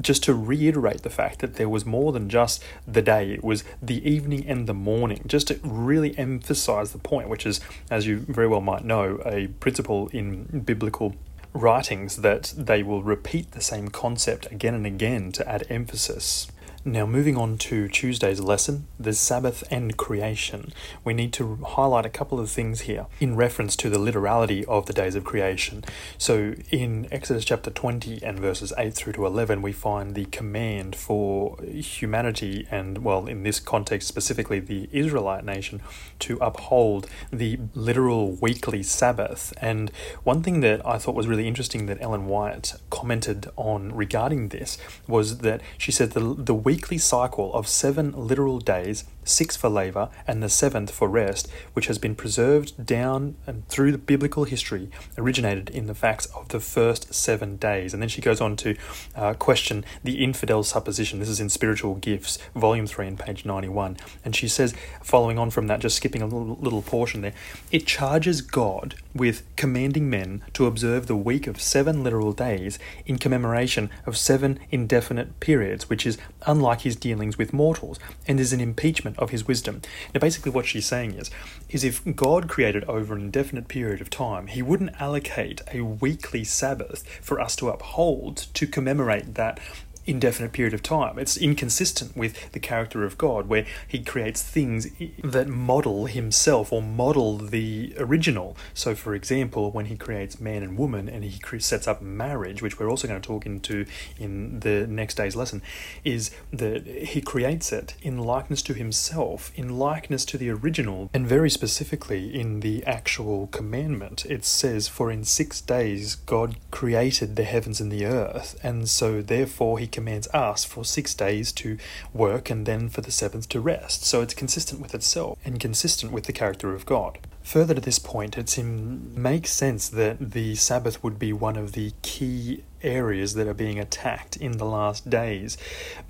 just 0.01 0.23
to 0.23 0.33
reiterate 0.33 1.01
the 1.03 1.09
fact 1.09 1.39
that 1.39 1.55
there 1.55 1.69
was 1.69 1.85
more 1.85 2.11
than 2.11 2.29
just 2.29 2.63
the 2.87 3.01
day, 3.01 3.31
it 3.31 3.43
was 3.43 3.63
the 3.81 4.07
evening 4.09 4.45
and 4.47 4.67
the 4.67 4.73
morning, 4.73 5.23
just 5.27 5.47
to 5.47 5.59
really 5.63 6.17
emphasize 6.17 6.91
the 6.91 6.97
point, 6.99 7.29
which 7.29 7.45
is, 7.45 7.59
as 7.89 8.07
you 8.07 8.19
very 8.19 8.47
well 8.47 8.61
might 8.61 8.83
know, 8.83 9.21
a 9.25 9.47
principle 9.47 10.07
in 10.09 10.61
biblical 10.61 11.15
writings 11.53 12.17
that 12.17 12.53
they 12.57 12.83
will 12.83 13.01
repeat 13.01 13.51
the 13.51 13.61
same 13.61 13.87
concept 13.87 14.51
again 14.51 14.73
and 14.73 14.85
again 14.85 15.31
to 15.31 15.47
add 15.47 15.65
emphasis. 15.69 16.47
Now, 16.87 17.07
moving 17.07 17.35
on 17.35 17.57
to 17.57 17.87
Tuesday's 17.87 18.39
lesson, 18.39 18.85
the 18.99 19.13
Sabbath 19.13 19.63
and 19.71 19.97
creation, 19.97 20.71
we 21.03 21.15
need 21.15 21.33
to 21.33 21.55
highlight 21.65 22.05
a 22.05 22.11
couple 22.11 22.39
of 22.39 22.51
things 22.51 22.81
here 22.81 23.07
in 23.19 23.35
reference 23.35 23.75
to 23.77 23.89
the 23.89 23.97
literality 23.97 24.63
of 24.65 24.85
the 24.85 24.93
days 24.93 25.15
of 25.15 25.23
creation. 25.23 25.83
So, 26.19 26.53
in 26.69 27.07
Exodus 27.11 27.43
chapter 27.43 27.71
20 27.71 28.21
and 28.21 28.39
verses 28.39 28.71
8 28.77 28.93
through 28.93 29.13
to 29.13 29.25
11, 29.25 29.63
we 29.63 29.71
find 29.71 30.13
the 30.13 30.25
command 30.25 30.95
for 30.95 31.57
humanity, 31.63 32.67
and 32.69 32.99
well, 32.99 33.25
in 33.25 33.41
this 33.41 33.59
context 33.59 34.07
specifically, 34.07 34.59
the 34.59 34.87
Israelite 34.91 35.43
nation, 35.43 35.81
to 36.19 36.37
uphold 36.39 37.09
the 37.33 37.57
literal 37.73 38.33
weekly 38.33 38.83
Sabbath. 38.83 39.53
And 39.59 39.89
one 40.23 40.43
thing 40.43 40.59
that 40.59 40.85
I 40.85 40.99
thought 40.99 41.15
was 41.15 41.25
really 41.25 41.47
interesting 41.47 41.87
that 41.87 41.99
Ellen 41.99 42.27
White 42.27 42.75
commented 42.91 43.49
on 43.55 43.91
regarding 43.95 44.49
this 44.49 44.77
was 45.07 45.39
that 45.39 45.61
she 45.79 45.91
said 45.91 46.11
the, 46.11 46.35
the 46.37 46.53
week 46.53 46.74
weekly 46.75 46.97
cycle 46.97 47.53
of 47.53 47.69
seven 47.69 48.11
literal 48.17 48.59
days, 48.59 49.05
six 49.25 49.55
for 49.55 49.69
labour, 49.69 50.09
and 50.25 50.41
the 50.41 50.49
seventh 50.49 50.91
for 50.91 51.07
rest, 51.07 51.49
which 51.73 51.87
has 51.87 51.97
been 51.97 52.15
preserved 52.15 52.85
down 52.85 53.35
and 53.45 53.67
through 53.67 53.91
the 53.91 53.97
biblical 53.97 54.45
history, 54.45 54.89
originated 55.17 55.69
in 55.69 55.87
the 55.87 55.95
facts 55.95 56.27
of 56.27 56.47
the 56.49 56.59
first 56.59 57.13
seven 57.13 57.57
days. 57.57 57.93
And 57.93 58.01
then 58.01 58.09
she 58.09 58.21
goes 58.21 58.39
on 58.39 58.55
to 58.57 58.75
uh, 59.15 59.33
question 59.33 59.83
the 60.03 60.23
infidel 60.23 60.63
supposition. 60.63 61.19
This 61.19 61.29
is 61.29 61.39
in 61.39 61.49
Spiritual 61.49 61.95
Gifts, 61.95 62.37
volume 62.55 62.87
3, 62.87 63.07
and 63.07 63.19
page 63.19 63.45
91. 63.45 63.97
And 64.23 64.35
she 64.35 64.47
says, 64.47 64.73
following 65.03 65.37
on 65.37 65.49
from 65.49 65.67
that, 65.67 65.79
just 65.79 65.97
skipping 65.97 66.21
a 66.21 66.25
little, 66.25 66.57
little 66.61 66.81
portion 66.81 67.21
there, 67.21 67.33
it 67.71 67.85
charges 67.85 68.41
God 68.41 68.95
with 69.13 69.43
commanding 69.55 70.09
men 70.09 70.43
to 70.53 70.65
observe 70.65 71.07
the 71.07 71.15
week 71.15 71.47
of 71.47 71.61
seven 71.61 72.03
literal 72.03 72.33
days 72.33 72.77
in 73.05 73.17
commemoration 73.17 73.89
of 74.05 74.17
seven 74.17 74.59
indefinite 74.69 75.39
periods, 75.39 75.89
which 75.89 76.05
is 76.05 76.17
unlike 76.45 76.81
his 76.81 76.95
dealings 76.95 77.37
with 77.37 77.53
mortals, 77.53 77.99
and 78.27 78.39
is 78.39 78.53
an 78.53 78.61
impeachment 78.61 79.14
of 79.17 79.29
his 79.31 79.47
wisdom. 79.47 79.81
Now, 80.13 80.19
basically, 80.19 80.51
what 80.51 80.65
she's 80.65 80.85
saying 80.85 81.13
is, 81.13 81.31
is 81.69 81.83
if 81.83 82.03
God 82.15 82.47
created 82.47 82.83
over 82.85 83.15
an 83.15 83.21
indefinite 83.21 83.67
period 83.67 84.01
of 84.01 84.09
time, 84.09 84.47
he 84.47 84.61
wouldn't 84.61 84.99
allocate 85.01 85.61
a 85.73 85.81
weekly 85.81 86.43
Sabbath 86.43 87.07
for 87.21 87.39
us 87.39 87.55
to 87.57 87.69
uphold 87.69 88.37
to 88.53 88.67
commemorate 88.67 89.35
that 89.35 89.59
indefinite 90.05 90.53
period 90.53 90.73
of 90.73 90.83
time. 90.83 91.17
It's 91.17 91.37
inconsistent 91.37 92.15
with 92.15 92.51
the 92.51 92.59
character 92.59 93.03
of 93.03 93.17
God, 93.17 93.47
where 93.47 93.65
He 93.87 93.99
creates 93.99 94.41
things 94.41 94.87
that 95.23 95.47
model 95.47 96.05
Himself 96.05 96.71
or 96.71 96.81
model 96.81 97.37
the 97.37 97.93
original. 97.97 98.55
So, 98.73 98.95
for 98.95 99.15
example, 99.15 99.71
when 99.71 99.85
He 99.85 99.97
creates 99.97 100.39
man 100.39 100.63
and 100.63 100.77
woman 100.77 101.09
and 101.09 101.23
He 101.23 101.39
sets 101.59 101.87
up 101.87 102.01
marriage, 102.01 102.61
which 102.61 102.79
we're 102.79 102.89
also 102.89 103.07
going 103.07 103.21
to 103.21 103.27
talk 103.27 103.45
into 103.45 103.85
in 104.19 104.59
the 104.59 104.85
next 104.87 105.15
day's 105.15 105.35
lesson, 105.35 105.61
is 106.03 106.31
that 106.51 106.85
He 106.85 107.21
creates 107.21 107.71
it 107.71 107.95
in 108.01 108.17
likeness 108.17 108.61
to 108.63 108.73
Himself, 108.73 109.51
in 109.55 109.77
likeness 109.77 110.25
to 110.25 110.37
the 110.37 110.49
original, 110.49 111.09
and 111.13 111.27
very 111.27 111.49
specifically 111.49 112.33
in 112.33 112.59
the 112.59 112.83
actual 112.85 113.47
commandment. 113.47 114.25
It 114.25 114.45
says, 114.45 114.87
For 114.87 115.11
in 115.11 115.23
six 115.23 115.61
days 115.61 116.15
God 116.15 116.57
created 116.71 117.35
the 117.35 117.43
heavens 117.43 117.81
and 117.81 117.91
the 117.91 118.05
earth, 118.05 118.59
and 118.63 118.87
so 118.89 119.21
therefore 119.21 119.79
He 119.79 119.87
commands 119.95 120.27
us 120.33 120.63
for 120.63 120.85
six 120.85 121.15
days 121.15 121.51
to 121.53 121.77
work 122.13 122.49
and 122.51 122.65
then 122.65 122.89
for 122.89 123.01
the 123.01 123.11
seventh 123.11 123.49
to 123.49 123.59
rest. 123.59 124.03
So 124.05 124.21
it's 124.21 124.35
consistent 124.35 124.81
with 124.81 124.93
itself 124.93 125.39
and 125.43 125.59
consistent 125.59 126.11
with 126.11 126.25
the 126.25 126.33
character 126.33 126.75
of 126.75 126.85
God. 126.85 127.17
Further 127.41 127.75
to 127.75 127.81
this 127.81 127.99
point, 127.99 128.37
it 128.37 128.57
makes 128.57 129.51
sense 129.51 129.87
that 129.89 130.31
the 130.31 130.55
Sabbath 130.55 131.03
would 131.03 131.17
be 131.17 131.31
one 131.31 131.55
of 131.55 131.71
the 131.71 131.93
key 132.01 132.63
areas 132.85 133.33
that 133.33 133.47
are 133.47 133.53
being 133.53 133.79
attacked 133.79 134.37
in 134.37 134.57
the 134.57 134.65
last 134.65 135.09
days, 135.09 135.57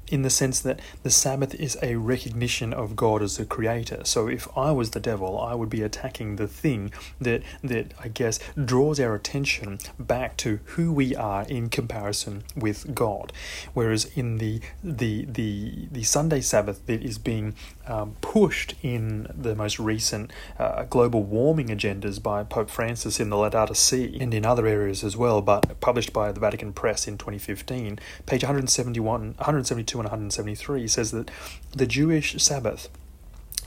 in 0.08 0.22
the 0.22 0.30
sense 0.30 0.60
that 0.60 0.80
the 1.04 1.10
Sabbath 1.10 1.56
is 1.56 1.78
a 1.82 1.96
recognition 1.96 2.74
of 2.74 2.96
God 2.96 3.22
as 3.22 3.38
the 3.38 3.46
creator. 3.46 4.02
So 4.04 4.28
if 4.28 4.48
I 4.56 4.72
was 4.72 4.92
the 4.92 5.00
devil, 5.00 5.40
I 5.40 5.56
would 5.56 5.70
be 5.70 5.82
attacking 5.82 6.36
the 6.36 6.48
thing 6.48 6.92
that 7.20 7.42
that 7.64 7.94
I 8.00 8.10
guess 8.10 8.40
draws 8.64 9.00
our 9.00 9.16
attention 9.16 9.80
back 10.00 10.38
to 10.38 10.60
who 10.66 10.92
we 10.92 11.16
are 11.16 11.44
in 11.44 11.70
comparison 11.70 12.44
with 12.56 12.94
God. 12.94 13.34
Whereas 13.74 14.06
in 14.16 14.38
the 14.38 14.62
the 14.84 15.26
the 15.26 15.88
the 15.92 16.04
Sunday 16.04 16.42
Sabbath 16.42 16.86
that 16.86 17.02
is 17.04 17.18
being 17.18 17.56
um, 17.88 18.16
pushed 18.22 18.76
in 18.82 19.28
the 19.34 19.56
most 19.56 19.80
recent 19.80 20.32
uh, 20.60 20.84
global 20.84 21.24
warming 21.24 21.68
agendas 21.68 22.22
by 22.22 22.44
Pope 22.44 22.70
Francis 22.70 23.20
in 23.20 23.30
the 23.30 23.36
Laudato 23.36 23.76
Si 23.76 24.18
and 24.20 24.34
in 24.34 24.46
other 24.46 24.68
areas 24.68 25.04
as 25.04 25.16
well, 25.18 25.42
but 25.42 25.80
published 25.80 26.14
by 26.14 26.32
the 26.32 26.40
Vatican 26.40 26.65
Press 26.74 27.08
in 27.08 27.18
2015, 27.18 28.00
page 28.26 28.44
171, 28.44 29.22
172 29.38 30.00
and 30.00 30.06
173 30.06 30.88
says 30.88 31.12
that 31.12 31.30
the 31.72 31.86
Jewish 31.86 32.42
Sabbath 32.42 32.90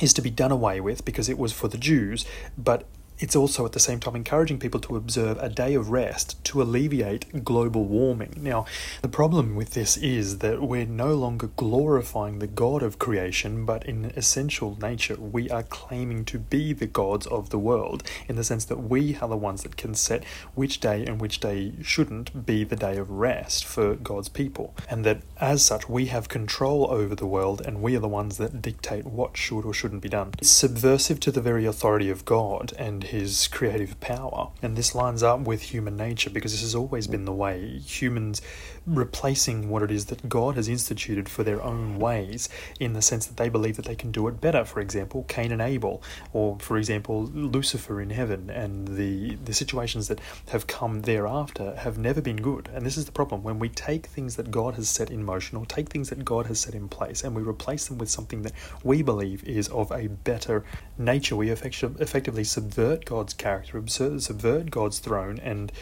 is 0.00 0.12
to 0.14 0.22
be 0.22 0.30
done 0.30 0.52
away 0.52 0.80
with 0.80 1.04
because 1.04 1.28
it 1.28 1.38
was 1.38 1.52
for 1.52 1.68
the 1.68 1.78
Jews, 1.78 2.24
but 2.56 2.84
it's 3.18 3.36
also 3.36 3.64
at 3.64 3.72
the 3.72 3.80
same 3.80 4.00
time 4.00 4.16
encouraging 4.16 4.58
people 4.58 4.80
to 4.80 4.96
observe 4.96 5.38
a 5.38 5.48
day 5.48 5.74
of 5.74 5.90
rest 5.90 6.42
to 6.44 6.62
alleviate 6.62 7.44
global 7.44 7.84
warming. 7.84 8.34
Now, 8.40 8.66
the 9.02 9.08
problem 9.08 9.56
with 9.56 9.70
this 9.70 9.96
is 9.96 10.38
that 10.38 10.62
we're 10.62 10.86
no 10.86 11.14
longer 11.14 11.48
glorifying 11.56 12.38
the 12.38 12.46
God 12.46 12.82
of 12.82 12.98
creation, 12.98 13.64
but 13.64 13.84
in 13.86 14.06
essential 14.16 14.78
nature, 14.80 15.16
we 15.16 15.50
are 15.50 15.62
claiming 15.62 16.24
to 16.26 16.38
be 16.38 16.72
the 16.72 16.86
gods 16.86 17.26
of 17.26 17.50
the 17.50 17.58
world 17.58 18.02
in 18.28 18.36
the 18.36 18.44
sense 18.44 18.64
that 18.66 18.78
we 18.78 19.16
are 19.16 19.28
the 19.28 19.36
ones 19.36 19.62
that 19.62 19.76
can 19.76 19.94
set 19.94 20.24
which 20.54 20.80
day 20.80 21.04
and 21.04 21.20
which 21.20 21.40
day 21.40 21.72
shouldn't 21.82 22.46
be 22.46 22.64
the 22.64 22.76
day 22.76 22.96
of 22.96 23.10
rest 23.10 23.64
for 23.64 23.94
God's 23.94 24.28
people. 24.28 24.74
And 24.88 25.04
that 25.04 25.22
as 25.40 25.64
such, 25.64 25.88
we 25.88 26.06
have 26.06 26.28
control 26.28 26.90
over 26.90 27.14
the 27.14 27.26
world 27.26 27.60
and 27.64 27.82
we 27.82 27.96
are 27.96 28.00
the 28.00 28.08
ones 28.08 28.38
that 28.38 28.62
dictate 28.62 29.06
what 29.06 29.36
should 29.36 29.64
or 29.64 29.74
shouldn't 29.74 30.02
be 30.02 30.08
done. 30.08 30.34
It's 30.38 30.50
subversive 30.50 31.20
to 31.20 31.30
the 31.30 31.40
very 31.40 31.66
authority 31.66 32.10
of 32.10 32.24
God 32.24 32.72
and 32.78 33.07
his 33.08 33.48
creative 33.48 33.98
power. 34.00 34.50
And 34.62 34.76
this 34.76 34.94
lines 34.94 35.22
up 35.22 35.40
with 35.40 35.62
human 35.62 35.96
nature 35.96 36.30
because 36.30 36.52
this 36.52 36.60
has 36.60 36.74
always 36.74 37.06
been 37.06 37.24
the 37.24 37.32
way. 37.32 37.78
Humans 37.78 38.42
replacing 38.86 39.68
what 39.68 39.82
it 39.82 39.90
is 39.90 40.06
that 40.06 40.28
God 40.28 40.56
has 40.56 40.68
instituted 40.68 41.28
for 41.28 41.42
their 41.42 41.62
own 41.62 41.98
ways 41.98 42.48
in 42.78 42.92
the 42.92 43.02
sense 43.02 43.26
that 43.26 43.36
they 43.36 43.48
believe 43.48 43.76
that 43.76 43.86
they 43.86 43.94
can 43.96 44.12
do 44.12 44.28
it 44.28 44.40
better. 44.40 44.64
For 44.64 44.80
example, 44.80 45.24
Cain 45.28 45.52
and 45.52 45.62
Abel, 45.62 46.02
or 46.32 46.58
for 46.58 46.76
example, 46.76 47.24
Lucifer 47.24 48.00
in 48.00 48.10
heaven, 48.10 48.50
and 48.50 48.88
the, 48.88 49.36
the 49.36 49.54
situations 49.54 50.08
that 50.08 50.20
have 50.48 50.66
come 50.66 51.00
thereafter 51.02 51.76
have 51.76 51.98
never 51.98 52.20
been 52.20 52.36
good. 52.36 52.68
And 52.74 52.84
this 52.84 52.96
is 52.96 53.06
the 53.06 53.12
problem. 53.12 53.42
When 53.42 53.58
we 53.58 53.68
take 53.70 54.06
things 54.06 54.36
that 54.36 54.50
God 54.50 54.74
has 54.74 54.88
set 54.88 55.10
in 55.10 55.24
motion 55.24 55.56
or 55.56 55.66
take 55.66 55.88
things 55.88 56.10
that 56.10 56.24
God 56.24 56.46
has 56.46 56.60
set 56.60 56.74
in 56.74 56.88
place 56.88 57.24
and 57.24 57.34
we 57.34 57.42
replace 57.42 57.88
them 57.88 57.98
with 57.98 58.10
something 58.10 58.42
that 58.42 58.52
we 58.84 59.02
believe 59.02 59.44
is 59.44 59.68
of 59.68 59.90
a 59.92 60.08
better 60.08 60.64
nature, 60.98 61.36
we 61.36 61.50
effectively 61.50 62.44
subvert 62.44 62.97
God's 63.04 63.34
character, 63.34 63.76
subvert 64.18 64.70
God's 64.70 64.98
throne, 64.98 65.38
and 65.42 65.72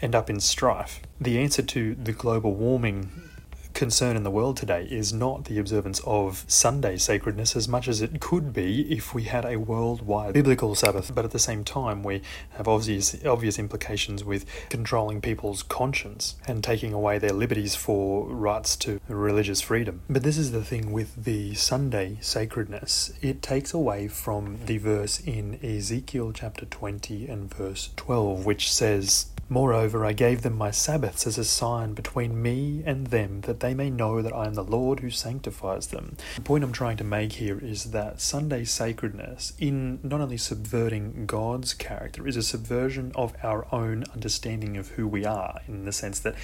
end 0.00 0.14
up 0.14 0.28
in 0.28 0.40
strife. 0.40 1.00
The 1.20 1.38
answer 1.38 1.62
to 1.62 1.94
the 1.94 2.12
global 2.12 2.54
warming 2.54 3.10
concern 3.76 4.16
in 4.16 4.22
the 4.22 4.30
world 4.30 4.56
today 4.56 4.88
is 4.90 5.12
not 5.12 5.44
the 5.44 5.58
observance 5.58 6.00
of 6.06 6.46
Sunday 6.48 6.96
sacredness 6.96 7.54
as 7.54 7.68
much 7.68 7.88
as 7.88 8.00
it 8.00 8.20
could 8.20 8.54
be 8.54 8.90
if 8.90 9.14
we 9.14 9.24
had 9.24 9.44
a 9.44 9.58
worldwide 9.58 10.32
biblical 10.32 10.74
Sabbath, 10.74 11.14
but 11.14 11.26
at 11.26 11.30
the 11.30 11.38
same 11.38 11.62
time 11.62 12.02
we 12.02 12.22
have 12.52 12.66
obvious 12.66 13.22
obvious 13.26 13.58
implications 13.58 14.24
with 14.24 14.46
controlling 14.70 15.20
people's 15.20 15.62
conscience 15.62 16.36
and 16.48 16.64
taking 16.64 16.94
away 16.94 17.18
their 17.18 17.34
liberties 17.34 17.74
for 17.74 18.26
rights 18.26 18.76
to 18.76 18.98
religious 19.08 19.60
freedom. 19.60 20.00
But 20.08 20.22
this 20.22 20.38
is 20.38 20.52
the 20.52 20.64
thing 20.64 20.90
with 20.90 21.24
the 21.24 21.52
Sunday 21.52 22.16
sacredness. 22.22 23.12
It 23.20 23.42
takes 23.42 23.74
away 23.74 24.08
from 24.08 24.58
the 24.64 24.78
verse 24.78 25.20
in 25.20 25.62
Ezekiel 25.62 26.32
chapter 26.32 26.64
20 26.64 27.26
and 27.26 27.52
verse 27.52 27.90
12 27.96 28.46
which 28.46 28.72
says 28.72 29.26
Moreover, 29.48 30.04
I 30.04 30.12
gave 30.12 30.42
them 30.42 30.58
my 30.58 30.72
Sabbaths 30.72 31.24
as 31.24 31.38
a 31.38 31.44
sign 31.44 31.94
between 31.94 32.42
me 32.42 32.82
and 32.84 33.06
them, 33.08 33.42
that 33.42 33.60
they 33.60 33.65
may 33.74 33.90
know 33.90 34.22
that 34.22 34.32
I 34.32 34.46
am 34.46 34.54
the 34.54 34.62
Lord 34.62 35.00
who 35.00 35.10
sanctifies 35.10 35.88
them. 35.88 36.16
The 36.36 36.42
point 36.42 36.64
I'm 36.64 36.72
trying 36.72 36.96
to 36.98 37.04
make 37.04 37.34
here 37.34 37.58
is 37.58 37.92
that 37.92 38.20
Sunday 38.20 38.64
sacredness, 38.64 39.52
in 39.58 40.00
not 40.02 40.20
only 40.20 40.36
subverting 40.36 41.26
God's 41.26 41.74
character, 41.74 42.26
is 42.26 42.36
a 42.36 42.42
subversion 42.42 43.12
of 43.14 43.34
our 43.42 43.66
own 43.72 44.04
understanding 44.12 44.76
of 44.76 44.88
who 44.90 45.06
we 45.06 45.24
are, 45.24 45.60
in 45.66 45.84
the 45.84 45.92
sense 45.92 46.18
that 46.20 46.34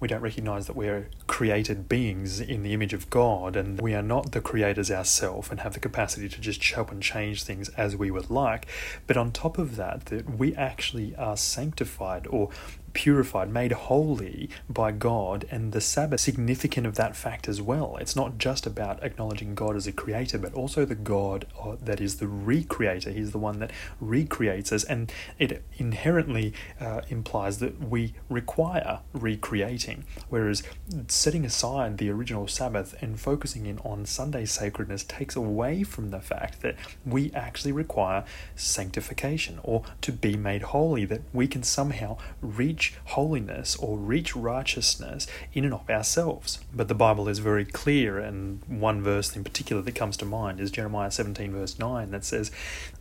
we 0.00 0.08
don't 0.08 0.20
recognize 0.20 0.66
that 0.66 0.76
we're 0.76 1.08
created 1.26 1.88
beings 1.88 2.40
in 2.40 2.62
the 2.62 2.72
image 2.72 2.92
of 2.92 3.10
God, 3.10 3.56
and 3.56 3.80
we 3.80 3.94
are 3.94 4.02
not 4.02 4.32
the 4.32 4.40
creators 4.40 4.90
ourselves 4.90 5.50
and 5.50 5.60
have 5.60 5.74
the 5.74 5.80
capacity 5.80 6.28
to 6.28 6.40
just 6.40 6.60
chop 6.60 6.90
and 6.90 7.02
change 7.02 7.42
things 7.42 7.68
as 7.70 7.96
we 7.96 8.10
would 8.10 8.30
like. 8.30 8.66
But 9.06 9.16
on 9.16 9.32
top 9.32 9.58
of 9.58 9.76
that, 9.76 10.06
that 10.06 10.38
we 10.38 10.54
actually 10.54 11.14
are 11.16 11.36
sanctified 11.36 12.26
or 12.28 12.50
purified, 12.92 13.50
made 13.50 13.72
holy 13.72 14.50
by 14.68 14.92
God, 14.92 15.46
and 15.50 15.72
the 15.72 15.80
Sabbath 15.80 16.20
significant 16.20 16.86
of 16.86 16.94
that 16.96 17.16
fact 17.16 17.48
as 17.48 17.60
well. 17.60 17.96
It's 18.00 18.16
not 18.16 18.38
just 18.38 18.66
about 18.66 19.02
acknowledging 19.02 19.54
God 19.54 19.76
as 19.76 19.86
a 19.86 19.92
creator, 19.92 20.38
but 20.38 20.54
also 20.54 20.84
the 20.84 20.94
God 20.94 21.46
uh, 21.60 21.76
that 21.82 22.00
is 22.00 22.16
the 22.16 22.26
recreator. 22.26 23.12
He's 23.12 23.32
the 23.32 23.38
one 23.38 23.58
that 23.60 23.70
recreates 24.00 24.72
us, 24.72 24.84
and 24.84 25.12
it 25.38 25.62
inherently 25.76 26.54
uh, 26.80 27.02
implies 27.08 27.58
that 27.58 27.88
we 27.88 28.14
require 28.28 29.00
recreating. 29.12 30.04
Whereas 30.28 30.62
setting 31.08 31.44
aside 31.44 31.98
the 31.98 32.10
original 32.10 32.48
Sabbath 32.48 32.94
and 33.00 33.20
focusing 33.20 33.66
in 33.66 33.78
on 33.80 34.06
Sunday 34.06 34.44
sacredness 34.44 35.04
takes 35.04 35.36
away 35.36 35.82
from 35.82 36.10
the 36.10 36.20
fact 36.20 36.62
that 36.62 36.76
we 37.04 37.32
actually 37.32 37.72
require 37.72 38.24
sanctification 38.54 39.60
or 39.62 39.82
to 40.00 40.12
be 40.12 40.36
made 40.36 40.62
holy, 40.62 41.04
that 41.04 41.22
we 41.32 41.46
can 41.46 41.62
somehow 41.62 42.16
reach 42.40 42.81
reach 42.82 42.94
holiness 43.14 43.76
or 43.76 43.96
reach 43.96 44.34
righteousness 44.34 45.28
in 45.52 45.64
and 45.64 45.74
of 45.74 45.88
ourselves. 45.88 46.58
But 46.74 46.88
the 46.88 46.94
Bible 46.94 47.28
is 47.28 47.38
very 47.38 47.64
clear, 47.64 48.18
and 48.18 48.60
one 48.66 49.02
verse 49.02 49.36
in 49.36 49.44
particular 49.44 49.82
that 49.82 49.94
comes 49.94 50.16
to 50.16 50.24
mind 50.24 50.58
is 50.58 50.72
Jeremiah 50.72 51.12
17, 51.12 51.52
verse 51.52 51.78
9, 51.78 52.10
that 52.10 52.24
says, 52.24 52.50